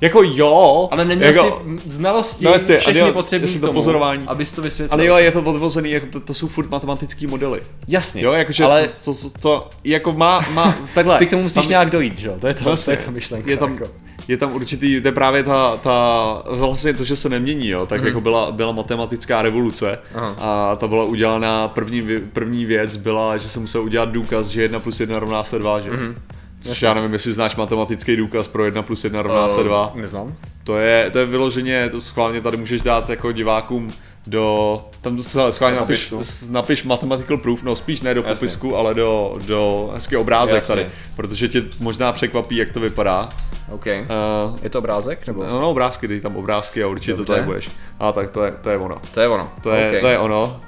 Jako 0.00 0.22
jo, 0.22 0.88
ale 0.92 1.04
neměl 1.04 1.28
jako, 1.28 1.62
si 1.84 1.90
znalosti, 1.90 2.44
no 2.44 2.50
jasně, 2.52 2.76
a 2.76 2.80
všechny 2.80 3.00
jo, 3.00 3.12
potřebné 3.12 3.44
jestli 3.44 3.58
k 3.58 3.60
to 3.60 3.66
tomu, 3.66 3.78
pozorování. 3.78 4.26
abys 4.26 4.52
to 4.52 4.62
vysvětlil. 4.62 4.94
Ale 4.94 5.06
jo, 5.06 5.16
je 5.16 5.30
to 5.30 5.42
odvozený, 5.42 5.90
jako 5.90 6.06
to, 6.06 6.20
to 6.20 6.34
jsou 6.34 6.48
furt 6.48 6.70
matematický 6.70 7.26
modely. 7.26 7.60
Jasně, 7.88 8.22
Jo, 8.22 8.32
jakože 8.32 8.64
ale 8.64 8.88
to, 9.04 9.14
to, 9.14 9.30
to, 9.40 9.68
jako 9.84 10.12
má, 10.12 10.44
má, 10.54 10.74
takhle. 10.94 11.18
ty 11.18 11.26
k 11.26 11.30
tomu 11.30 11.42
musíš 11.42 11.62
tam- 11.62 11.68
nějak 11.68 11.90
dojít, 11.90 12.18
že 12.18 12.28
jo? 12.28 12.34
To 12.40 12.46
je 12.46 12.54
to, 12.54 12.60
No 12.60 12.64
to 12.64 12.70
je 12.70 12.72
jasně. 12.72 12.96
ta 12.96 13.10
myšlenka. 13.10 13.50
Je 13.50 13.56
tam, 13.56 13.72
jako. 13.72 13.86
je 14.28 14.36
tam 14.36 14.52
určitý, 14.54 15.00
to 15.00 15.08
je 15.08 15.12
právě 15.12 15.42
ta, 15.42 15.76
ta 15.76 16.42
vlastně 16.50 16.92
to, 16.94 17.04
že 17.04 17.16
se 17.16 17.28
nemění, 17.28 17.68
jo, 17.68 17.86
tak 17.86 18.00
mm. 18.00 18.06
jako 18.06 18.20
byla, 18.20 18.52
byla 18.52 18.72
matematická 18.72 19.42
revoluce 19.42 19.98
Aha. 20.14 20.34
a 20.38 20.76
ta 20.76 20.88
byla 20.88 21.04
udělaná, 21.04 21.68
první, 21.68 22.02
první 22.32 22.64
věc 22.64 22.96
byla, 22.96 23.36
že 23.36 23.48
se 23.48 23.60
musel 23.60 23.82
udělat 23.82 24.08
důkaz, 24.12 24.46
že 24.46 24.62
1 24.62 24.80
plus 24.80 25.00
1 25.00 25.18
rovná 25.18 25.44
se 25.44 25.58
2, 25.58 25.80
že? 25.80 25.90
Mm. 25.90 26.14
Což 26.60 26.82
já 26.82 26.94
nevím, 26.94 27.12
jestli 27.12 27.32
znáš 27.32 27.56
matematický 27.56 28.16
důkaz 28.16 28.48
pro 28.48 28.64
1 28.64 28.82
plus 28.82 29.04
1 29.04 29.22
rovná 29.22 29.48
se 29.48 29.62
2. 29.62 29.86
Uh, 29.94 30.00
neznám. 30.00 30.34
To 30.64 30.78
je, 30.78 31.10
to 31.10 31.18
je 31.18 31.26
vyloženě, 31.26 31.88
to 31.88 32.00
schválně 32.00 32.40
tady 32.40 32.56
můžeš 32.56 32.82
dát 32.82 33.10
jako 33.10 33.32
divákům 33.32 33.92
do, 34.26 34.84
tam 35.00 35.16
to 35.16 35.52
schválně 35.52 35.74
Do 35.76 35.80
napiš, 35.80 36.04
popisku. 36.04 36.52
napiš 36.52 36.84
mathematical 36.84 37.36
proof, 37.36 37.62
no 37.62 37.76
spíš 37.76 38.00
ne 38.00 38.14
do 38.14 38.20
Jasně. 38.20 38.34
popisku, 38.34 38.76
ale 38.76 38.94
do, 38.94 39.34
do 39.46 39.90
hezký 39.94 40.16
obrázek 40.16 40.54
Jasně. 40.54 40.74
tady, 40.74 40.86
protože 41.16 41.48
tě 41.48 41.62
možná 41.78 42.12
překvapí, 42.12 42.56
jak 42.56 42.72
to 42.72 42.80
vypadá. 42.80 43.28
OK. 43.70 43.86
Uh, 43.86 44.56
Je 44.62 44.70
to 44.70 44.78
obrázek? 44.78 45.26
Nebo? 45.26 45.44
no, 45.44 45.60
no, 45.60 45.70
obrázky, 45.70 46.08
dej 46.08 46.20
tam 46.20 46.36
obrázky 46.36 46.82
a 46.82 46.86
určitě 46.86 47.10
Dobře. 47.12 47.24
to 47.26 47.32
tady 47.32 47.44
budeš. 47.46 47.70
A 48.00 48.12
tak 48.12 48.30
to 48.30 48.44
je, 48.44 48.52
to 48.60 48.70
je 48.70 48.76
ono. 48.78 48.96
To 49.14 49.20
je 49.20 49.28
ono. 49.28 49.50
To 49.62 49.70
je, 49.70 49.90
OK. 49.94 50.00
to 50.00 50.06
je 50.08 50.18
ono. 50.18 50.60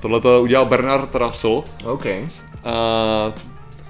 Tohle 0.00 0.20
to 0.20 0.42
udělal 0.42 0.66
Bernard 0.66 1.14
Russell, 1.14 1.64
OK. 1.84 2.06
a 2.64 3.32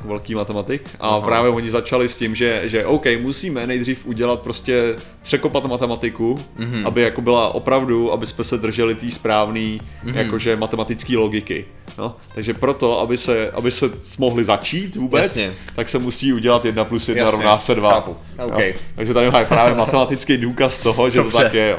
velký 0.04 0.34
matematik. 0.34 0.90
A 1.00 1.08
Aha. 1.08 1.20
právě 1.20 1.50
oni 1.50 1.70
začali 1.70 2.08
s 2.08 2.16
tím, 2.18 2.34
že, 2.34 2.60
že 2.64 2.86
OK, 2.86 3.04
musíme 3.20 3.66
nejdřív 3.66 4.06
udělat 4.06 4.40
prostě 4.40 4.96
překopat 5.22 5.64
matematiku, 5.64 6.38
mm-hmm. 6.58 6.86
aby 6.86 7.02
jako 7.02 7.20
byla 7.20 7.54
opravdu, 7.54 8.12
aby 8.12 8.26
jsme 8.26 8.44
se 8.44 8.58
drželi 8.58 8.94
té 8.94 9.10
správné 9.10 9.60
mm-hmm. 9.60 9.80
jakože 10.14 10.56
matematické 10.56 11.16
logiky. 11.16 11.64
No, 11.98 12.16
takže 12.34 12.54
proto, 12.54 13.00
aby 13.00 13.16
se, 13.16 13.50
aby 13.50 13.70
se 13.70 13.90
mohli 14.18 14.44
začít 14.44 14.96
vůbec, 14.96 15.22
Jasně. 15.22 15.52
tak 15.74 15.88
se 15.88 15.98
musí 15.98 16.32
udělat 16.32 16.64
1 16.64 16.84
plus 16.84 17.08
1 17.08 17.22
Jasně, 17.24 17.36
rovná 17.36 17.58
se 17.58 17.74
2. 17.74 17.92
chápu. 17.92 18.16
OK. 18.42 18.62
Takže 18.94 19.14
tady 19.14 19.30
máš 19.30 19.46
právě 19.48 19.74
matematický 19.74 20.36
důkaz 20.36 20.78
toho, 20.78 21.10
že 21.10 21.18
Dobře. 21.18 21.32
to 21.32 21.42
tak 21.42 21.54
je. 21.54 21.68
Jo. 21.68 21.78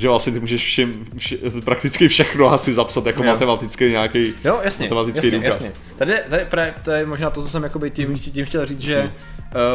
Že 0.00 0.08
vlastně 0.08 0.32
ty 0.32 0.40
můžeš 0.40 0.64
všim, 0.64 1.04
vše, 1.16 1.36
prakticky 1.64 2.08
všechno 2.08 2.52
asi 2.52 2.72
zapsat 2.72 3.06
jako 3.06 3.24
Jo. 3.24 3.32
matematický 3.32 3.84
nějaký 3.90 4.34
Jo, 4.44 4.60
jasně, 4.62 4.84
matematický 4.84 5.26
jasně, 5.26 5.38
důkaz. 5.38 5.60
jasně. 5.64 5.72
Tady, 5.96 6.14
tady 6.30 6.44
právě, 6.44 6.74
to 6.84 6.90
je 6.90 7.06
možná 7.06 7.30
to, 7.30 7.42
co 7.42 7.48
jsem 7.48 7.62
jakoby 7.62 7.90
tím, 7.90 8.14
tím 8.18 8.44
chtěl 8.46 8.66
říct, 8.66 8.80
že 8.80 9.12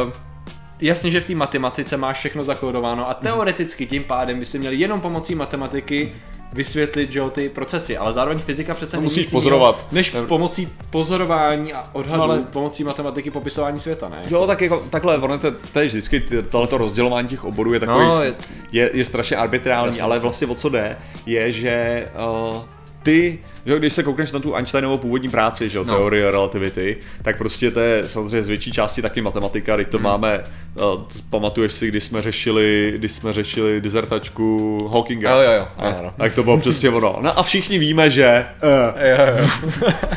uh, 0.06 0.12
jasně, 0.80 1.10
že 1.10 1.20
v 1.20 1.24
té 1.24 1.34
matematice 1.34 1.96
máš 1.96 2.18
všechno 2.18 2.44
zakódováno 2.44 3.10
a 3.10 3.14
teoreticky 3.14 3.86
tím 3.86 4.04
pádem 4.04 4.38
by 4.38 4.44
si 4.44 4.58
měl 4.58 4.72
jenom 4.72 5.00
pomocí 5.00 5.34
matematiky 5.34 6.12
vysvětlit 6.52 7.12
že 7.12 7.18
jo, 7.18 7.30
ty 7.30 7.48
procesy, 7.48 7.96
ale 7.96 8.12
zároveň 8.12 8.38
fyzika 8.38 8.74
přece 8.74 8.90
To 8.90 8.96
není 8.96 9.04
musíš 9.04 9.16
nic 9.18 9.32
jiného, 9.32 9.40
pozorovat. 9.42 9.86
než 9.92 10.14
pomocí 10.28 10.68
pozorování 10.90 11.72
a 11.72 11.84
odhadu, 11.92 12.18
No, 12.18 12.22
ale- 12.24 12.42
pomocí 12.52 12.84
matematiky 12.84 13.30
popisování 13.30 13.78
světa, 13.78 14.08
ne? 14.08 14.22
Jo, 14.30 14.46
tak 14.46 14.60
jako 14.60 14.82
takhle, 14.90 15.18
ono 15.18 15.38
to, 15.38 15.50
to 15.72 15.80
je 15.80 15.86
vždycky, 15.86 16.20
tohleto 16.50 16.78
rozdělování 16.78 17.28
těch 17.28 17.44
oborů 17.44 17.72
je 17.72 17.80
takový, 17.80 18.06
No, 18.08 18.22
je- 18.22 18.34
je, 18.72 18.90
je, 18.94 19.04
strašně 19.04 19.36
arbitrální, 19.36 19.86
Jasně, 19.88 20.02
ale 20.02 20.18
vlastně 20.18 20.46
o 20.46 20.54
co 20.54 20.68
jde, 20.68 20.96
je, 21.26 21.50
že 21.52 22.06
uh, 22.50 22.62
ty, 23.06 23.38
že 23.66 23.78
když 23.78 23.92
se 23.92 24.02
koukneš 24.02 24.32
na 24.32 24.38
tu 24.40 24.54
Einsteinovou 24.56 24.98
původní 24.98 25.28
práci, 25.28 25.68
že 25.68 25.78
jo, 25.78 25.84
No. 25.84 25.94
teorie 25.94 26.30
relativity, 26.30 26.96
tak 27.22 27.38
prostě 27.38 27.70
to 27.70 27.80
je 27.80 28.08
samozřejmě 28.08 28.42
z 28.42 28.48
větší 28.48 28.72
části 28.72 29.02
taky 29.02 29.20
matematika, 29.20 29.76
teď 29.76 29.88
to 29.88 29.98
máme, 29.98 30.44
uh, 30.74 31.02
pamatuješ 31.30 31.72
si, 31.72 31.88
když 31.88 32.04
jsme 32.04 32.22
řešili, 32.22 32.92
když 32.96 33.12
jsme 33.12 33.32
řešili 33.32 33.80
dizertačku 33.80 34.78
Hawkinga. 34.92 35.30
Jo, 35.30 35.38
jo, 35.40 35.52
jo, 35.52 35.66
ano, 35.78 35.98
ano. 35.98 36.12
Tak 36.16 36.34
to 36.34 36.42
bylo 36.42 36.58
přesně 36.58 36.90
ono. 36.90 37.16
No 37.20 37.38
a 37.38 37.42
všichni 37.42 37.78
víme, 37.78 38.10
že 38.10 38.46
uh, 38.62 39.02
Jo, 39.02 39.36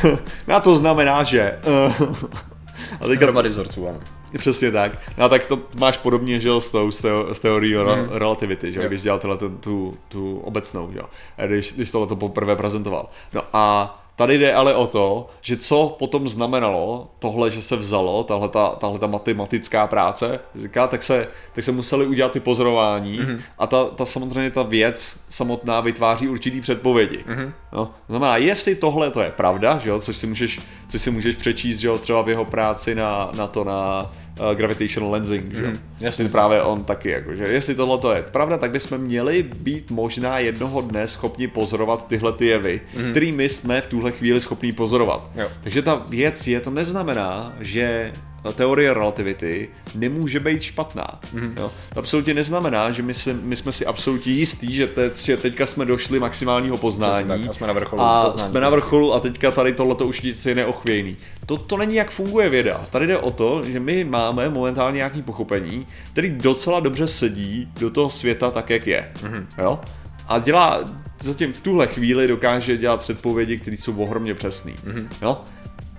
jo. 0.03 0.17
a 0.55 0.59
to 0.59 0.75
znamená, 0.75 1.23
že 1.23 1.53
uh, 1.89 1.93
a 3.01 3.07
teďka 3.07 3.25
Hromady 3.25 3.49
vzorců, 3.49 3.89
ano. 3.89 3.99
Přesně 4.37 4.71
tak. 4.71 4.91
No 5.17 5.25
a 5.25 5.29
tak 5.29 5.43
to 5.43 5.61
máš 5.77 5.97
podobně, 5.97 6.39
že 6.39 6.47
jo, 6.47 6.61
s, 6.61 6.71
tou, 6.71 6.91
s, 6.91 7.01
teo, 7.01 7.35
s 7.35 7.39
teorií 7.39 7.75
mm. 7.75 8.09
relativity, 8.11 8.71
že 8.71 8.81
jo, 8.81 8.87
když 8.87 9.01
dělal 9.01 9.19
tu, 9.59 9.97
tu, 10.07 10.39
obecnou, 10.39 10.91
že 10.91 10.99
jo, 10.99 11.05
když, 11.45 11.73
když 11.73 11.91
tohle 11.91 12.07
to 12.07 12.15
poprvé 12.15 12.55
prezentoval. 12.55 13.09
No 13.33 13.41
a 13.53 13.95
tady 14.19 14.37
jde 14.37 14.53
ale 14.53 14.75
o 14.75 14.87
to, 14.87 15.29
že 15.41 15.57
co 15.57 15.95
potom 15.99 16.29
znamenalo 16.29 17.07
tohle, 17.19 17.51
že 17.51 17.61
se 17.61 17.75
vzalo, 17.75 18.23
tahle 18.23 18.49
ta, 18.49 18.69
tahle 18.69 18.99
ta 18.99 19.07
matematická 19.07 19.87
práce, 19.87 20.39
říká, 20.55 20.87
tak 20.87 21.03
se, 21.03 21.27
tak 21.53 21.63
se 21.63 21.71
museli 21.71 22.05
udělat 22.05 22.31
ty 22.31 22.39
pozorování 22.39 23.19
mm. 23.19 23.39
a 23.57 23.67
ta, 23.67 23.85
ta 23.85 24.05
samozřejmě 24.05 24.51
ta 24.51 24.63
věc 24.63 25.19
samotná 25.29 25.81
vytváří 25.81 26.27
určitý 26.27 26.61
předpovědi. 26.61 27.23
Mm. 27.27 27.53
No, 27.73 27.85
to 27.85 28.13
znamená, 28.13 28.37
jestli 28.37 28.75
tohle 28.75 29.11
to 29.11 29.21
je 29.21 29.31
pravda, 29.31 29.77
že 29.77 29.89
jo, 29.89 29.99
což 29.99 30.17
si 30.17 30.27
můžeš, 30.27 30.59
což 30.89 31.01
si 31.01 31.11
můžeš 31.11 31.35
přečíst, 31.35 31.79
že 31.79 31.87
jo, 31.87 31.97
třeba 31.97 32.21
v 32.21 32.29
jeho 32.29 32.45
práci 32.45 32.95
na, 32.95 33.31
na 33.35 33.47
to, 33.47 33.63
na 33.63 34.11
uh, 34.39 34.57
gravitational 34.57 35.11
lensing, 35.11 35.53
že 35.55 35.63
jasně, 35.63 35.81
Jestli 35.99 36.23
jasně. 36.23 36.29
právě 36.29 36.61
on 36.61 36.83
taky, 36.83 37.09
jako, 37.09 37.35
že 37.35 37.43
jestli 37.43 37.75
tohle 37.75 37.97
to 37.97 38.11
je 38.11 38.21
pravda, 38.21 38.57
tak 38.57 38.71
bychom 38.71 38.97
měli 38.97 39.43
být 39.43 39.91
možná 39.91 40.39
jednoho 40.39 40.81
dne 40.81 41.07
schopni 41.07 41.47
pozorovat 41.47 42.07
tyhle 42.07 42.33
ty 42.33 42.45
jevy, 42.47 42.81
mm. 42.97 43.11
který 43.11 43.31
my 43.31 43.49
jsme 43.49 43.81
v 43.81 43.85
tuhle 43.85 44.11
chvíli 44.11 44.41
schopni 44.41 44.71
pozorovat. 44.71 45.29
Jo. 45.35 45.47
Takže 45.61 45.81
ta 45.81 45.95
věc 46.09 46.47
je, 46.47 46.59
to 46.59 46.69
neznamená, 46.71 47.53
že 47.59 48.13
teorie 48.53 48.93
relativity 48.93 49.69
nemůže 49.95 50.39
být 50.39 50.61
špatná. 50.61 51.19
Mm. 51.33 51.53
Jo? 51.57 51.71
To 51.93 51.99
absolutně 51.99 52.33
neznamená, 52.33 52.91
že 52.91 53.03
my, 53.03 53.13
si, 53.13 53.33
my 53.33 53.55
jsme 53.55 53.71
si 53.71 53.85
absolutně 53.85 54.31
jistí, 54.31 54.75
že, 54.75 54.87
te, 54.87 55.11
že 55.15 55.37
teďka 55.37 55.65
jsme 55.65 55.85
došli 55.85 56.19
maximálního 56.19 56.77
poznání 56.77 57.27
tak, 57.27 57.41
a 57.49 57.53
jsme 57.53 57.67
na 57.67 57.73
vrcholu 57.73 58.01
a 58.01 58.25
poznání. 58.25 58.51
jsme 58.51 58.59
na 58.59 58.69
vrcholu 58.69 59.13
a 59.13 59.19
teďka 59.19 59.51
tady 59.51 59.73
tohleto 59.73 60.07
už 60.07 60.21
nic 60.21 60.45
je 60.45 60.55
neochvějný. 60.55 61.17
To, 61.45 61.57
to 61.57 61.77
není 61.77 61.95
jak 61.95 62.11
funguje 62.11 62.49
věda. 62.49 62.81
Tady 62.91 63.07
jde 63.07 63.17
o 63.17 63.31
to, 63.31 63.63
že 63.63 63.79
my 63.79 64.03
máme 64.03 64.49
momentálně 64.49 64.95
nějaký 64.95 65.21
pochopení, 65.21 65.87
který 66.11 66.29
docela 66.29 66.79
dobře 66.79 67.07
sedí 67.07 67.71
do 67.79 67.89
toho 67.89 68.09
světa 68.09 68.51
tak, 68.51 68.69
jak 68.69 68.87
je. 68.87 69.11
Mm-hmm. 69.21 69.45
Jo? 69.57 69.79
A 70.27 70.39
dělá, 70.39 70.83
zatím 71.21 71.53
v 71.53 71.61
tuhle 71.61 71.87
chvíli 71.87 72.27
dokáže 72.27 72.77
dělat 72.77 72.99
předpovědi, 72.99 73.57
které 73.57 73.77
jsou 73.77 73.97
ohromně 73.97 74.33
přesné. 74.35 74.71
Mm-hmm. 74.71 75.07
Jo? 75.21 75.37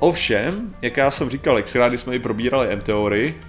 Ovšem, 0.00 0.74
jak 0.82 0.96
já 0.96 1.10
jsem 1.10 1.30
říkal, 1.30 1.56
jak 1.56 1.74
rádi 1.74 1.98
jsme 1.98 2.14
i 2.14 2.18
probírali 2.18 2.68
M-teorii, 2.68 3.40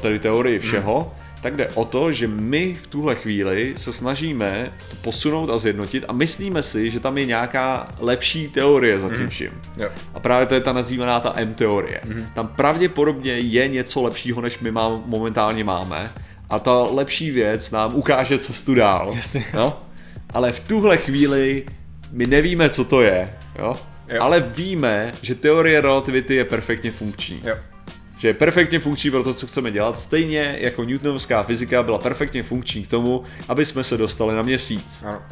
tedy 0.00 0.18
teorii 0.18 0.58
všeho, 0.58 1.12
mm. 1.14 1.42
tak 1.42 1.56
jde 1.56 1.68
o 1.74 1.84
to, 1.84 2.12
že 2.12 2.28
my 2.28 2.74
v 2.74 2.86
tuhle 2.86 3.14
chvíli 3.14 3.74
se 3.76 3.92
snažíme 3.92 4.72
to 4.90 4.96
posunout 4.96 5.50
a 5.50 5.58
zjednotit 5.58 6.04
a 6.08 6.12
myslíme 6.12 6.62
si, 6.62 6.90
že 6.90 7.00
tam 7.00 7.18
je 7.18 7.26
nějaká 7.26 7.88
lepší 7.98 8.48
teorie 8.48 9.00
za 9.00 9.08
tím 9.08 9.28
vším. 9.28 9.50
Jo. 9.76 9.88
A 10.14 10.20
právě 10.20 10.46
to 10.46 10.54
je 10.54 10.60
ta 10.60 10.72
nazývaná 10.72 11.20
ta 11.20 11.32
M-teorie. 11.36 12.00
Mm. 12.04 12.26
Tam 12.34 12.46
pravděpodobně 12.48 13.32
je 13.32 13.68
něco 13.68 14.02
lepšího, 14.02 14.40
než 14.40 14.58
my 14.58 14.70
mám, 14.70 15.02
momentálně 15.06 15.64
máme. 15.64 16.10
A 16.50 16.58
ta 16.58 16.82
lepší 16.82 17.30
věc 17.30 17.70
nám 17.70 17.94
ukáže 17.94 18.38
cestu 18.38 18.74
dál. 18.74 19.12
Jasně. 19.16 19.44
Jo? 19.54 19.76
Ale 20.34 20.52
v 20.52 20.60
tuhle 20.60 20.96
chvíli 20.96 21.64
my 22.12 22.26
nevíme, 22.26 22.70
co 22.70 22.84
to 22.84 23.00
je. 23.00 23.34
Jo? 23.58 23.76
Jo. 24.10 24.22
Ale 24.22 24.40
víme, 24.40 25.12
že 25.22 25.34
teorie 25.34 25.80
relativity 25.80 26.34
je 26.34 26.44
perfektně 26.44 26.90
funkční. 26.90 27.42
Jo. 27.44 27.54
Že 28.18 28.28
je 28.28 28.34
perfektně 28.34 28.78
funkční 28.78 29.10
pro 29.10 29.24
to, 29.24 29.34
co 29.34 29.46
chceme 29.46 29.70
dělat, 29.70 30.00
stejně 30.00 30.56
jako 30.60 30.84
newtonovská 30.84 31.42
fyzika 31.42 31.82
byla 31.82 31.98
perfektně 31.98 32.42
funkční 32.42 32.82
k 32.82 32.88
tomu, 32.88 33.24
aby 33.48 33.66
jsme 33.66 33.84
se 33.84 33.96
dostali 33.96 34.36
na 34.36 34.42
měsíc. 34.42 35.04
Ano. 35.06 35.22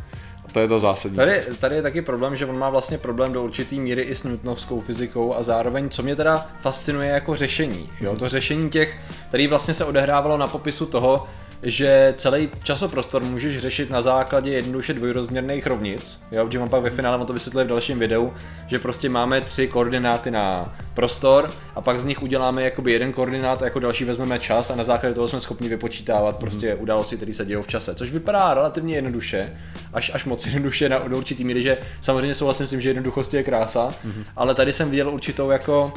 A 0.49 0.53
to 0.53 0.61
je 0.61 0.69
to 0.69 0.81
zásadní. 0.81 1.17
Tady, 1.17 1.31
věc. 1.31 1.49
tady 1.59 1.75
je 1.77 1.83
taky 1.83 2.03
problém, 2.03 2.37
že 2.37 2.47
on 2.47 2.59
má 2.59 2.71
vlastně 2.71 2.99
problém 2.99 3.33
do 3.33 3.45
určitý 3.45 3.81
míry 3.81 4.03
i 4.03 4.15
s 4.15 4.25
newtonovskou 4.25 4.81
fyzikou 4.81 5.35
a 5.35 5.43
zároveň, 5.43 5.89
co 5.89 6.03
mě 6.03 6.17
teda 6.17 6.47
fascinuje 6.61 7.09
jako 7.09 7.37
řešení. 7.37 7.91
Jo? 8.01 8.17
To 8.17 8.29
řešení 8.29 8.71
těch, 8.71 8.97
který 9.29 9.47
vlastně 9.47 9.75
se 9.75 9.85
odehrávalo 9.85 10.37
na 10.37 10.47
popisu 10.47 10.87
toho, 10.87 11.29
že 11.63 12.15
celý 12.17 12.49
časoprostor 12.63 13.23
můžeš 13.23 13.59
řešit 13.59 13.91
na 13.91 14.03
základě 14.03 14.51
jednoduše 14.51 14.95
dvojrozměrných 14.95 15.67
rovnic, 15.67 16.23
jo, 16.33 16.51
že 16.51 16.59
mám 16.59 16.69
pak 16.69 16.83
ve 16.83 16.91
finále, 16.91 17.27
to 17.27 17.33
vysvětluje 17.33 17.65
v 17.65 17.69
dalším 17.69 17.99
videu, 17.99 18.33
že 18.67 18.79
prostě 18.79 19.09
máme 19.09 19.41
tři 19.41 19.69
koordináty 19.69 20.31
na 20.31 20.77
prostor 20.95 21.51
a 21.75 21.81
pak 21.81 22.01
z 22.01 22.05
nich 22.05 22.23
uděláme 22.23 22.63
jakoby 22.63 22.93
jeden 22.93 23.13
koordinát 23.13 23.63
a 23.63 23.65
jako 23.65 23.79
další 23.79 24.05
vezmeme 24.05 24.39
čas 24.39 24.71
a 24.71 24.77
na 24.77 24.85
základě 24.85 25.15
toho 25.15 25.29
jsme 25.29 25.41
schopni 25.41 25.69
vypočítávat 25.69 26.37
prostě 26.37 26.75
události, 26.75 27.17
které 27.17 27.35
se 27.35 27.45
dějou 27.45 27.63
v 27.63 27.67
čase, 27.67 27.95
což 27.95 28.11
vypadá 28.11 28.55
relativně 28.55 28.95
jednoduše, 28.95 29.57
až, 29.93 30.11
až 30.15 30.25
moc 30.25 30.47
jednoduše 30.47 30.89
na, 30.89 30.99
do 30.99 31.17
určitý 31.19 31.45
míry, 31.45 31.63
že 31.63 31.79
samozřejmě 32.01 32.35
souhlasím 32.35 32.67
s 32.67 32.71
tím, 32.71 32.81
že 32.81 32.89
jednoduchost 32.89 33.35
je 33.35 33.43
krása, 33.43 33.95
ale 34.37 34.55
tady 34.55 34.73
jsem 34.73 34.91
viděl 34.91 35.11
určitou 35.11 35.51
jako 35.51 35.93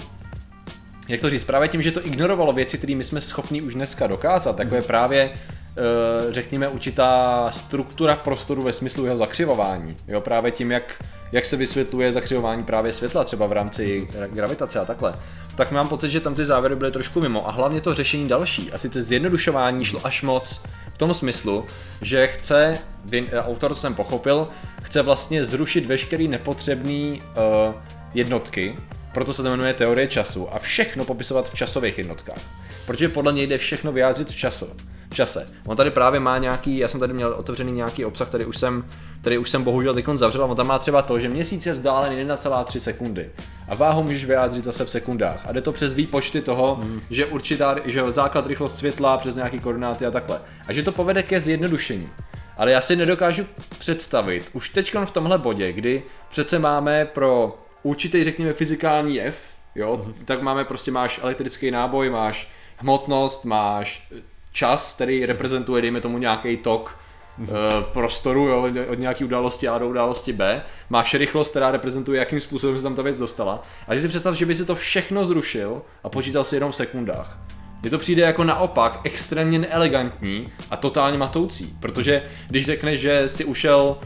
jak 1.11 1.21
to 1.21 1.29
říct, 1.29 1.43
právě 1.43 1.67
tím, 1.67 1.81
že 1.81 1.91
to 1.91 2.07
ignorovalo 2.07 2.53
věci, 2.53 2.77
které 2.77 2.95
my 2.95 3.03
jsme 3.03 3.21
schopni 3.21 3.61
už 3.61 3.73
dneska 3.73 4.07
dokázat, 4.07 4.59
jako 4.59 4.75
je 4.75 4.81
právě 4.81 5.29
eh, 5.31 6.31
řekněme 6.31 6.67
určitá 6.67 7.47
struktura 7.51 8.15
prostoru 8.15 8.61
ve 8.61 8.73
smyslu 8.73 9.05
jeho 9.05 9.17
zakřivování. 9.17 9.97
Jo, 10.07 10.21
právě 10.21 10.51
tím, 10.51 10.71
jak, 10.71 11.03
jak 11.31 11.45
se 11.45 11.57
vysvětluje 11.57 12.11
zakřivování 12.11 12.63
právě 12.63 12.91
světla, 12.91 13.23
třeba 13.23 13.47
v 13.47 13.51
rámci 13.51 14.07
gra- 14.11 14.29
gravitace 14.33 14.79
a 14.79 14.85
takhle. 14.85 15.13
Tak 15.55 15.71
mám 15.71 15.87
pocit, 15.87 16.09
že 16.09 16.19
tam 16.19 16.35
ty 16.35 16.45
závěry 16.45 16.75
byly 16.75 16.91
trošku 16.91 17.21
mimo. 17.21 17.47
A 17.47 17.51
hlavně 17.51 17.81
to 17.81 17.93
řešení 17.93 18.27
další, 18.27 18.71
a 18.71 18.77
sice 18.77 19.01
zjednodušování 19.01 19.85
šlo 19.85 20.01
až 20.03 20.21
moc 20.21 20.61
v 20.93 20.97
tom 20.97 21.13
smyslu, 21.13 21.65
že 22.01 22.27
chce, 22.27 22.77
eh, 23.11 23.41
autor, 23.41 23.75
co 23.75 23.81
jsem 23.81 23.95
pochopil, 23.95 24.47
chce 24.83 25.01
vlastně 25.01 25.45
zrušit 25.45 25.85
veškerý 25.85 26.27
nepotřebný 26.27 27.21
uh, 27.21 27.75
jednotky, 28.13 28.75
proto 29.13 29.33
se 29.33 29.43
to 29.43 29.49
jmenuje 29.49 29.73
teorie 29.73 30.07
času 30.07 30.53
a 30.53 30.59
všechno 30.59 31.05
popisovat 31.05 31.49
v 31.49 31.55
časových 31.55 31.97
jednotkách. 31.97 32.41
Protože 32.85 33.09
podle 33.09 33.33
něj 33.33 33.47
jde 33.47 33.57
všechno 33.57 33.91
vyjádřit 33.91 34.27
v 34.27 34.35
času. 34.35 34.67
v 35.11 35.15
čase. 35.15 35.47
On 35.67 35.77
tady 35.77 35.91
právě 35.91 36.19
má 36.19 36.37
nějaký, 36.37 36.77
já 36.77 36.87
jsem 36.87 36.99
tady 36.99 37.13
měl 37.13 37.35
otevřený 37.37 37.71
nějaký 37.71 38.05
obsah, 38.05 38.27
který 38.27 38.45
už 38.45 38.57
jsem, 38.57 38.85
který 39.21 39.37
už 39.37 39.49
jsem 39.49 39.63
bohužel 39.63 39.93
teď 39.93 40.05
zavřel, 40.15 40.43
a 40.43 40.45
on 40.45 40.55
tam 40.55 40.67
má 40.67 40.79
třeba 40.79 41.01
to, 41.01 41.19
že 41.19 41.29
měsíc 41.29 41.65
je 41.65 41.73
vzdálen 41.73 42.27
1,3 42.27 42.79
sekundy. 42.79 43.29
A 43.67 43.75
váhu 43.75 44.03
můžeš 44.03 44.25
vyjádřit 44.25 44.63
zase 44.63 44.85
v 44.85 44.89
sekundách. 44.89 45.45
A 45.47 45.51
jde 45.51 45.61
to 45.61 45.71
přes 45.71 45.93
výpočty 45.93 46.41
toho, 46.41 46.75
hmm. 46.75 47.01
že 47.09 47.25
určitá, 47.25 47.75
že 47.85 48.03
základ 48.11 48.47
rychlost 48.47 48.77
světla 48.77 49.17
přes 49.17 49.35
nějaký 49.35 49.59
koordináty 49.59 50.05
a 50.05 50.11
takhle. 50.11 50.41
A 50.67 50.73
že 50.73 50.83
to 50.83 50.91
povede 50.91 51.23
ke 51.23 51.39
zjednodušení. 51.39 52.09
Ale 52.57 52.71
já 52.71 52.81
si 52.81 52.95
nedokážu 52.95 53.45
představit, 53.79 54.49
už 54.53 54.69
teď 54.69 54.95
v 55.05 55.11
tomhle 55.11 55.37
bodě, 55.37 55.73
kdy 55.73 56.03
přece 56.29 56.59
máme 56.59 57.05
pro 57.05 57.60
určitý, 57.83 58.23
řekněme, 58.23 58.53
fyzikální 58.53 59.15
jev, 59.15 59.35
jo, 59.75 60.05
tak 60.25 60.41
máme 60.41 60.65
prostě, 60.65 60.91
máš 60.91 61.19
elektrický 61.23 61.71
náboj, 61.71 62.09
máš 62.09 62.51
hmotnost, 62.77 63.45
máš 63.45 64.07
čas, 64.51 64.93
který 64.93 65.25
reprezentuje, 65.25 65.81
dejme 65.81 66.01
tomu, 66.01 66.17
nějaký 66.17 66.57
tok 66.57 66.99
eh, 67.43 67.47
prostoru 67.93 68.47
jo, 68.47 68.69
od 68.89 68.99
nějaké 68.99 69.25
události 69.25 69.67
A 69.67 69.77
do 69.77 69.89
události 69.89 70.33
B. 70.33 70.63
Máš 70.89 71.13
rychlost, 71.13 71.49
která 71.49 71.71
reprezentuje, 71.71 72.19
jakým 72.19 72.39
způsobem 72.39 72.77
se 72.77 72.83
tam 72.83 72.95
ta 72.95 73.01
věc 73.01 73.17
dostala. 73.17 73.63
A 73.87 73.91
když 73.91 74.01
si 74.01 74.07
představ, 74.07 74.35
že 74.35 74.45
by 74.45 74.55
si 74.55 74.65
to 74.65 74.75
všechno 74.75 75.25
zrušil 75.25 75.81
a 76.03 76.09
počítal 76.09 76.43
si 76.43 76.55
jenom 76.55 76.71
v 76.71 76.75
sekundách. 76.75 77.39
Mně 77.81 77.89
to 77.89 77.97
přijde 77.97 78.21
jako 78.21 78.43
naopak 78.43 78.99
extrémně 79.03 79.59
neelegantní 79.59 80.49
a 80.69 80.77
totálně 80.77 81.17
matoucí, 81.17 81.75
protože 81.79 82.23
když 82.47 82.65
řekneš, 82.65 82.99
že 82.99 83.27
si 83.27 83.45
ušel, 83.45 83.97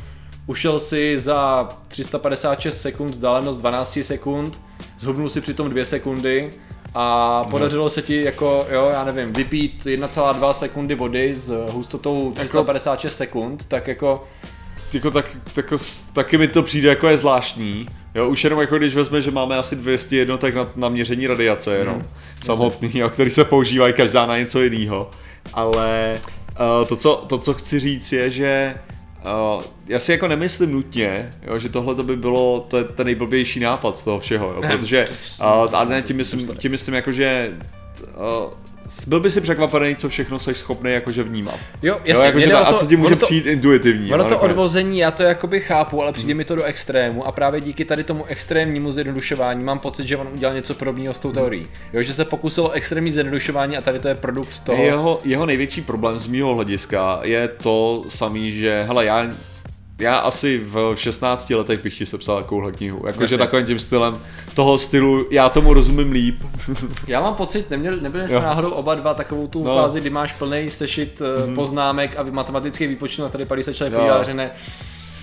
ušel 0.48 0.80
si 0.80 1.20
za 1.20 1.70
356 1.88 2.82
sekund 2.82 3.12
vzdálenost 3.12 3.58
12 3.58 4.00
sekund, 4.02 4.62
zhubnul 5.00 5.30
si 5.30 5.42
přitom 5.42 5.70
2 5.70 5.86
sekundy 5.86 6.50
a 6.94 7.44
podařilo 7.44 7.90
se 7.90 8.02
ti 8.02 8.24
jako, 8.24 8.68
jo, 8.72 8.90
já 8.92 9.04
nevím, 9.06 9.34
vypít 9.34 9.86
1,2 9.86 10.52
sekundy 10.52 10.96
vody 10.96 11.36
s 11.36 11.54
hustotou 11.72 12.32
356 12.36 13.18
sekund, 13.18 13.66
tak 13.66 13.88
jako 13.88 14.28
jako 14.94 15.12
tak, 15.12 15.38
tak, 15.54 15.74
taky 16.14 16.38
mi 16.38 16.48
to 16.48 16.64
přijde 16.64 16.90
jako 16.90 17.08
je 17.08 17.18
zvláštní. 17.18 17.88
Jo, 18.16 18.30
už 18.30 18.44
jenom 18.44 18.60
jako 18.60 18.78
když 18.78 18.96
vezme, 18.96 19.22
že 19.22 19.32
máme 19.32 19.58
asi 19.58 19.76
200 19.76 20.16
jednotek 20.16 20.56
na, 20.56 20.68
na 20.76 20.90
měření 20.90 21.28
radiace 21.28 21.76
jenom, 21.76 21.96
mm, 21.96 22.04
samotný, 22.44 22.92
jo, 22.94 23.10
který 23.10 23.32
se 23.32 23.44
používají 23.44 23.94
každá 23.94 24.26
na 24.26 24.38
něco 24.38 24.62
jiného. 24.62 25.12
Ale 25.54 26.20
uh, 26.50 26.88
to, 26.88 26.96
co, 26.96 27.26
to, 27.28 27.38
co 27.38 27.54
chci 27.54 27.80
říct 27.80 28.12
je, 28.12 28.32
že 28.32 28.76
Uh, 29.26 29.64
já 29.88 30.00
si 30.00 30.12
jako 30.12 30.28
nemyslím 30.28 30.72
nutně, 30.72 31.30
jo, 31.48 31.60
že 31.60 31.70
tohle 31.70 32.04
by 32.04 32.16
bylo 32.16 32.66
to, 32.68 32.84
ten 32.84 33.06
nejblbější 33.06 33.60
nápad 33.60 33.98
z 33.98 34.04
toho 34.04 34.20
všeho, 34.20 34.48
jo, 34.48 34.62
protože 34.68 35.08
uh, 35.40 35.76
a 35.76 35.86
ne, 35.86 36.02
tím 36.02 36.18
myslím, 36.18 36.56
tím 36.58 36.72
myslím 36.72 36.96
jako, 36.96 37.12
že 37.12 37.58
uh, 38.02 38.54
byl 39.08 39.20
by 39.20 39.32
si 39.32 39.42
překvapený, 39.42 39.96
co 39.96 40.10
všechno 40.10 40.40
jsi 40.40 40.56
schopný 40.56 40.92
jakože 40.92 41.24
vnímat. 41.24 41.56
Jo, 41.82 42.00
jasně, 42.04 42.22
jo, 42.22 42.26
jakože 42.26 42.48
to, 42.48 42.58
a 42.58 42.74
co 42.74 42.86
ti 42.86 42.98
může 42.98 43.16
to, 43.16 43.26
přijít 43.26 43.46
intuitivní. 43.46 44.14
Ono 44.14 44.30
to 44.30 44.40
odvození, 44.40 45.00
já 45.00 45.12
to 45.12 45.24
jakoby 45.24 45.60
chápu, 45.60 46.02
ale 46.02 46.12
přijde 46.12 46.32
hmm. 46.32 46.38
mi 46.38 46.46
to 46.46 46.56
do 46.56 46.64
extrému 46.64 47.28
a 47.28 47.32
právě 47.32 47.62
díky 47.62 47.86
tady 47.86 48.04
tomu 48.04 48.26
extrémnímu 48.26 48.92
zjednodušování 48.92 49.64
mám 49.64 49.80
pocit, 49.80 50.08
že 50.08 50.18
on 50.18 50.28
udělal 50.34 50.56
něco 50.56 50.74
podobného 50.74 51.14
s 51.14 51.20
tou 51.20 51.32
teorií. 51.32 51.68
Jo, 51.94 52.04
že 52.04 52.14
se 52.14 52.26
pokusil 52.26 52.66
o 52.66 52.72
extrémní 52.72 53.12
zjednodušování 53.12 53.78
a 53.78 53.82
tady 53.82 54.00
to 54.00 54.08
je 54.08 54.16
produkt 54.16 54.60
toho. 54.60 54.84
Jeho, 54.84 55.20
jeho 55.24 55.46
největší 55.46 55.82
problém 55.82 56.20
z 56.20 56.28
mého 56.28 56.56
hlediska 56.56 57.20
je 57.24 57.48
to 57.48 58.04
samý, 58.08 58.52
že 58.52 58.84
hele, 58.88 59.06
já 59.06 59.30
já 60.00 60.18
asi 60.18 60.62
v 60.66 60.96
16 60.96 61.50
letech 61.50 61.84
bych 61.84 61.98
ti 61.98 62.06
sepsal 62.06 62.42
takovouhle 62.42 62.72
knihu. 62.72 63.04
Jakože 63.08 63.38
takovým 63.38 63.66
tím 63.66 63.80
stylem 63.80 64.20
toho 64.54 64.78
stylu, 64.78 65.28
já 65.32 65.50
tomu 65.50 65.74
rozumím 65.74 66.12
líp. 66.12 66.42
já 67.08 67.22
mám 67.22 67.36
pocit, 67.36 67.70
neměli, 67.70 68.02
nebyli 68.02 68.28
jsme 68.28 68.40
náhodou 68.40 68.70
oba 68.70 68.96
dva 68.96 69.14
takovou 69.14 69.48
tu 69.48 69.64
no. 69.64 69.76
fázi, 69.76 70.02
kdy 70.02 70.10
máš 70.10 70.34
plný 70.34 70.70
sešit 70.70 71.22
mm. 71.48 71.56
poznámek 71.56 72.20
a 72.20 72.24
matematický 72.24 72.88
výpočtu 72.88 73.26
a 73.26 73.30
tady 73.30 73.46
padí 73.46 73.64
se 73.64 73.74
člověk 73.74 73.94
podívá, 73.94 74.24
že 74.24 74.34
ne. 74.34 74.52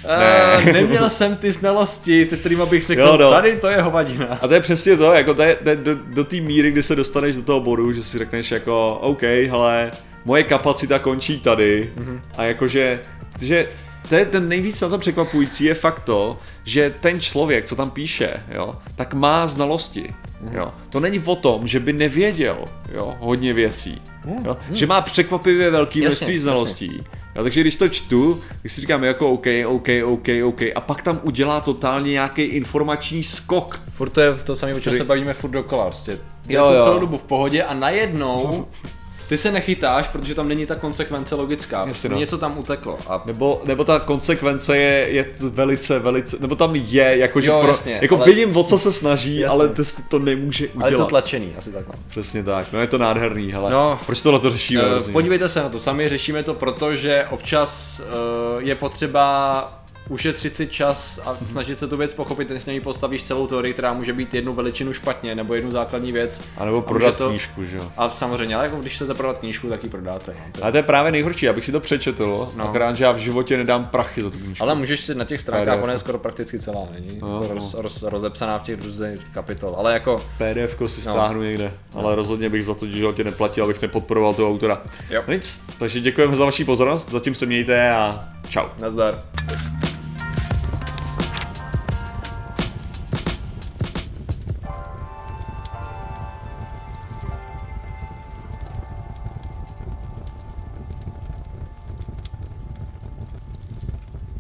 Ne. 0.07 0.65
neměl 0.73 1.11
jsem 1.11 1.37
ty 1.37 1.53
znalosti, 1.53 2.25
se 2.25 2.37
kterými 2.37 2.67
bych 2.67 2.87
řekl, 2.87 3.01
jo, 3.01 3.17
no. 3.17 3.31
tady 3.31 3.57
to 3.57 3.69
je 3.69 3.83
hovadina. 3.83 4.39
A 4.41 4.49
to 4.49 4.55
je 4.55 4.61
přesně 4.61 4.97
to, 4.97 5.13
jako 5.13 5.35
to 5.35 5.43
je, 5.43 5.55
to 5.55 5.69
je 5.69 5.77
do, 5.77 5.95
do 5.95 6.25
té 6.25 6.37
míry, 6.37 6.71
kdy 6.71 6.83
se 6.83 6.97
dostaneš 6.97 7.37
do 7.37 7.43
toho 7.43 7.61
bodu, 7.61 7.93
že 7.93 8.03
si 8.03 8.19
řekneš 8.19 8.51
jako, 8.51 8.99
OK, 9.01 9.23
hele, 9.23 9.91
moje 10.25 10.43
kapacita 10.43 10.99
končí 10.99 11.41
tady 11.41 11.93
mm-hmm. 11.97 12.21
a 12.37 12.45
jakože, 12.45 13.01
že 13.41 13.69
to 14.09 14.15
je 14.15 14.27
ten 14.27 14.49
nejvíc 14.49 14.81
na 14.81 14.89
to 14.89 14.99
překvapující 14.99 15.65
je 15.65 15.75
fakt 15.75 16.01
to, 16.01 16.39
že 16.65 16.95
ten 17.01 17.21
člověk, 17.21 17.65
co 17.65 17.77
tam 17.77 17.91
píše, 17.91 18.43
jo, 18.55 18.75
tak 18.97 19.15
má 19.15 19.47
znalosti. 19.47 20.15
Mhm. 20.43 20.57
Jo. 20.57 20.73
To 20.91 21.01
není 21.01 21.23
o 21.25 21.35
tom, 21.35 21.67
že 21.67 21.81
by 21.81 21.93
nevěděl 21.93 22.65
jo, 22.93 23.17
hodně 23.21 23.55
věcí. 23.55 24.03
Jo. 24.45 24.57
Že 24.71 24.87
má 24.87 25.01
překvapivě 25.01 25.71
velké 25.71 26.01
množství 26.01 26.39
znalostí. 26.39 27.05
Jo, 27.37 27.43
takže 27.43 27.61
když 27.61 27.77
to 27.77 27.89
čtu, 27.89 28.41
když 28.61 28.73
si 28.73 28.81
říkám 28.81 29.05
jako 29.05 29.31
OK, 29.31 29.47
OK, 29.67 29.89
OK, 30.05 30.29
OK 30.45 30.63
a 30.75 30.81
pak 30.81 31.03
tam 31.03 31.21
udělá 31.23 31.61
totálně 31.61 32.11
nějaký 32.11 32.43
informační 32.43 33.23
skok. 33.23 33.83
Furt 33.91 34.11
to 34.11 34.21
je 34.21 34.35
to 34.35 34.57
samé, 34.57 34.75
o 34.75 34.81
čem 34.81 34.97
se 34.97 35.05
bavíme 35.05 35.35
furt 35.35 35.51
dokola. 35.51 35.85
Prostě. 35.85 36.19
Je 36.49 36.57
jo, 36.57 36.67
to 36.67 36.75
jo. 36.75 36.83
celou 36.83 36.99
dobu 36.99 37.19
v 37.19 37.25
pohodě 37.25 37.63
a 37.63 37.75
najednou 37.75 38.67
ty 39.29 39.37
se 39.37 39.53
nechytáš, 39.53 40.09
protože 40.09 40.35
tam 40.35 40.49
není 40.49 40.67
ta 40.67 40.75
konsekvence 40.75 41.35
logická. 41.35 41.85
Jasně, 41.87 42.09
no. 42.09 42.19
Něco 42.19 42.39
tam 42.39 42.59
uteklo. 42.59 42.99
A... 43.07 43.23
Nebo, 43.27 43.63
nebo 43.65 43.85
ta 43.85 43.99
konsekvence 43.99 44.77
je, 44.77 45.09
je 45.09 45.27
velice, 45.51 45.99
velice, 45.99 46.37
nebo 46.41 46.57
tam 46.57 46.77
je, 46.77 47.17
jakože 47.19 47.51
jo, 47.51 47.61
pro, 47.61 47.71
jasně, 47.71 47.99
jako 48.03 48.17
ale... 48.17 48.27
vidím, 48.27 48.57
o 48.57 48.65
co 48.65 48.79
se 48.79 48.93
snaží, 48.93 49.39
jasně. 49.39 49.59
ale 49.59 49.69
to, 49.69 49.83
to 50.09 50.19
nemůže 50.19 50.69
udělat. 50.69 50.83
Ale 50.83 50.93
je 50.93 50.97
to 50.97 51.05
tlačený, 51.05 51.55
asi 51.59 51.73
takhle. 51.73 51.95
Přesně 52.09 52.43
tak, 52.43 52.73
no 52.73 52.81
je 52.81 52.87
to 52.87 52.99
nádherný, 52.99 53.53
hele. 53.53 53.71
No, 53.71 53.99
proč 54.07 54.23
tohle 54.23 54.41
to 54.41 54.51
řešíme? 54.51 54.97
Uh, 54.97 55.13
podívejte 55.13 55.49
se 55.49 55.63
na 55.63 55.69
to, 55.69 55.81
sami 55.81 56.09
řešíme 56.09 56.43
to, 56.43 56.55
protože 56.55 57.25
občas 57.31 58.01
uh, 58.01 58.63
je 58.63 58.75
potřeba 58.75 59.82
ušetřit 60.09 60.57
si 60.57 60.67
čas 60.67 61.21
a 61.27 61.37
snažit 61.51 61.79
se 61.79 61.89
tu 61.89 61.97
věc 61.97 62.15
pochopit, 62.15 62.51
než 62.51 62.65
na 62.65 62.73
ní 62.73 62.81
postavíš 62.81 63.23
celou 63.23 63.47
teorii, 63.47 63.73
která 63.73 63.93
může 63.93 64.13
být 64.13 64.35
jednu 64.35 64.55
veličinu 64.55 64.93
špatně, 64.93 65.35
nebo 65.35 65.55
jednu 65.55 65.71
základní 65.71 66.13
věc. 66.13 66.43
A 66.57 66.65
nebo 66.65 66.83
prodat 66.83 67.17
to... 67.17 67.29
knížku, 67.29 67.65
že 67.65 67.77
jo. 67.77 67.93
A 67.97 68.11
samozřejmě, 68.11 68.57
ale 68.57 68.65
jako 68.65 68.77
když 68.77 68.95
chcete 68.95 69.15
prodat 69.15 69.39
knížku, 69.39 69.69
tak 69.69 69.85
ji 69.85 69.91
prodáte. 69.91 70.33
No. 70.33 70.53
To 70.53 70.59
je... 70.59 70.63
Ale 70.63 70.73
to 70.73 70.77
je 70.77 70.83
právě 70.83 71.13
nejhorší, 71.13 71.49
abych 71.49 71.65
si 71.65 71.73
to 71.73 71.81
přečetl, 71.81 72.53
no. 72.57 72.69
akorát, 72.69 72.97
že 72.97 73.05
já 73.05 73.13
v 73.13 73.19
životě 73.19 73.57
nedám 73.57 73.87
prachy 73.87 74.23
za 74.23 74.31
tu 74.31 74.39
knížku. 74.39 74.65
Ale 74.65 74.75
můžeš 74.75 75.01
si 75.01 75.15
na 75.15 75.25
těch 75.25 75.41
stránkách, 75.41 75.83
ona 75.83 75.93
je 75.93 75.99
skoro 75.99 76.19
prakticky 76.19 76.59
celá, 76.59 76.89
není? 76.93 77.19
No, 77.21 77.43
jako 77.43 77.49
no. 77.49 77.55
Roz, 77.55 77.75
roz, 77.75 78.03
rozepsaná 78.03 78.59
v 78.59 78.63
těch 78.63 78.83
různých 78.85 79.19
kapitol, 79.33 79.75
ale 79.79 79.93
jako... 79.93 80.17
PDF 80.39 80.77
si 80.87 81.09
no. 81.09 81.15
stáhnu 81.15 81.43
někde, 81.43 81.73
no. 81.95 82.01
ale 82.01 82.15
rozhodně 82.15 82.49
bych 82.49 82.67
za 82.67 82.75
to 82.75 82.87
v 82.87 82.89
životě 82.89 83.25
neplatil, 83.25 83.65
abych 83.65 83.83
nepodporoval 83.83 84.35
toho 84.35 84.51
autora. 84.51 84.83
Jo. 85.11 85.23
Nic, 85.29 85.65
takže 85.79 86.01
děkujeme 86.01 86.37
za 86.37 86.45
vaši 86.45 86.65
pozornost, 86.65 87.11
zatím 87.11 87.35
se 87.35 87.47
mějte 87.47 87.91
a 87.91 88.29
čau. 88.49 88.67
Nazdar. 88.79 89.23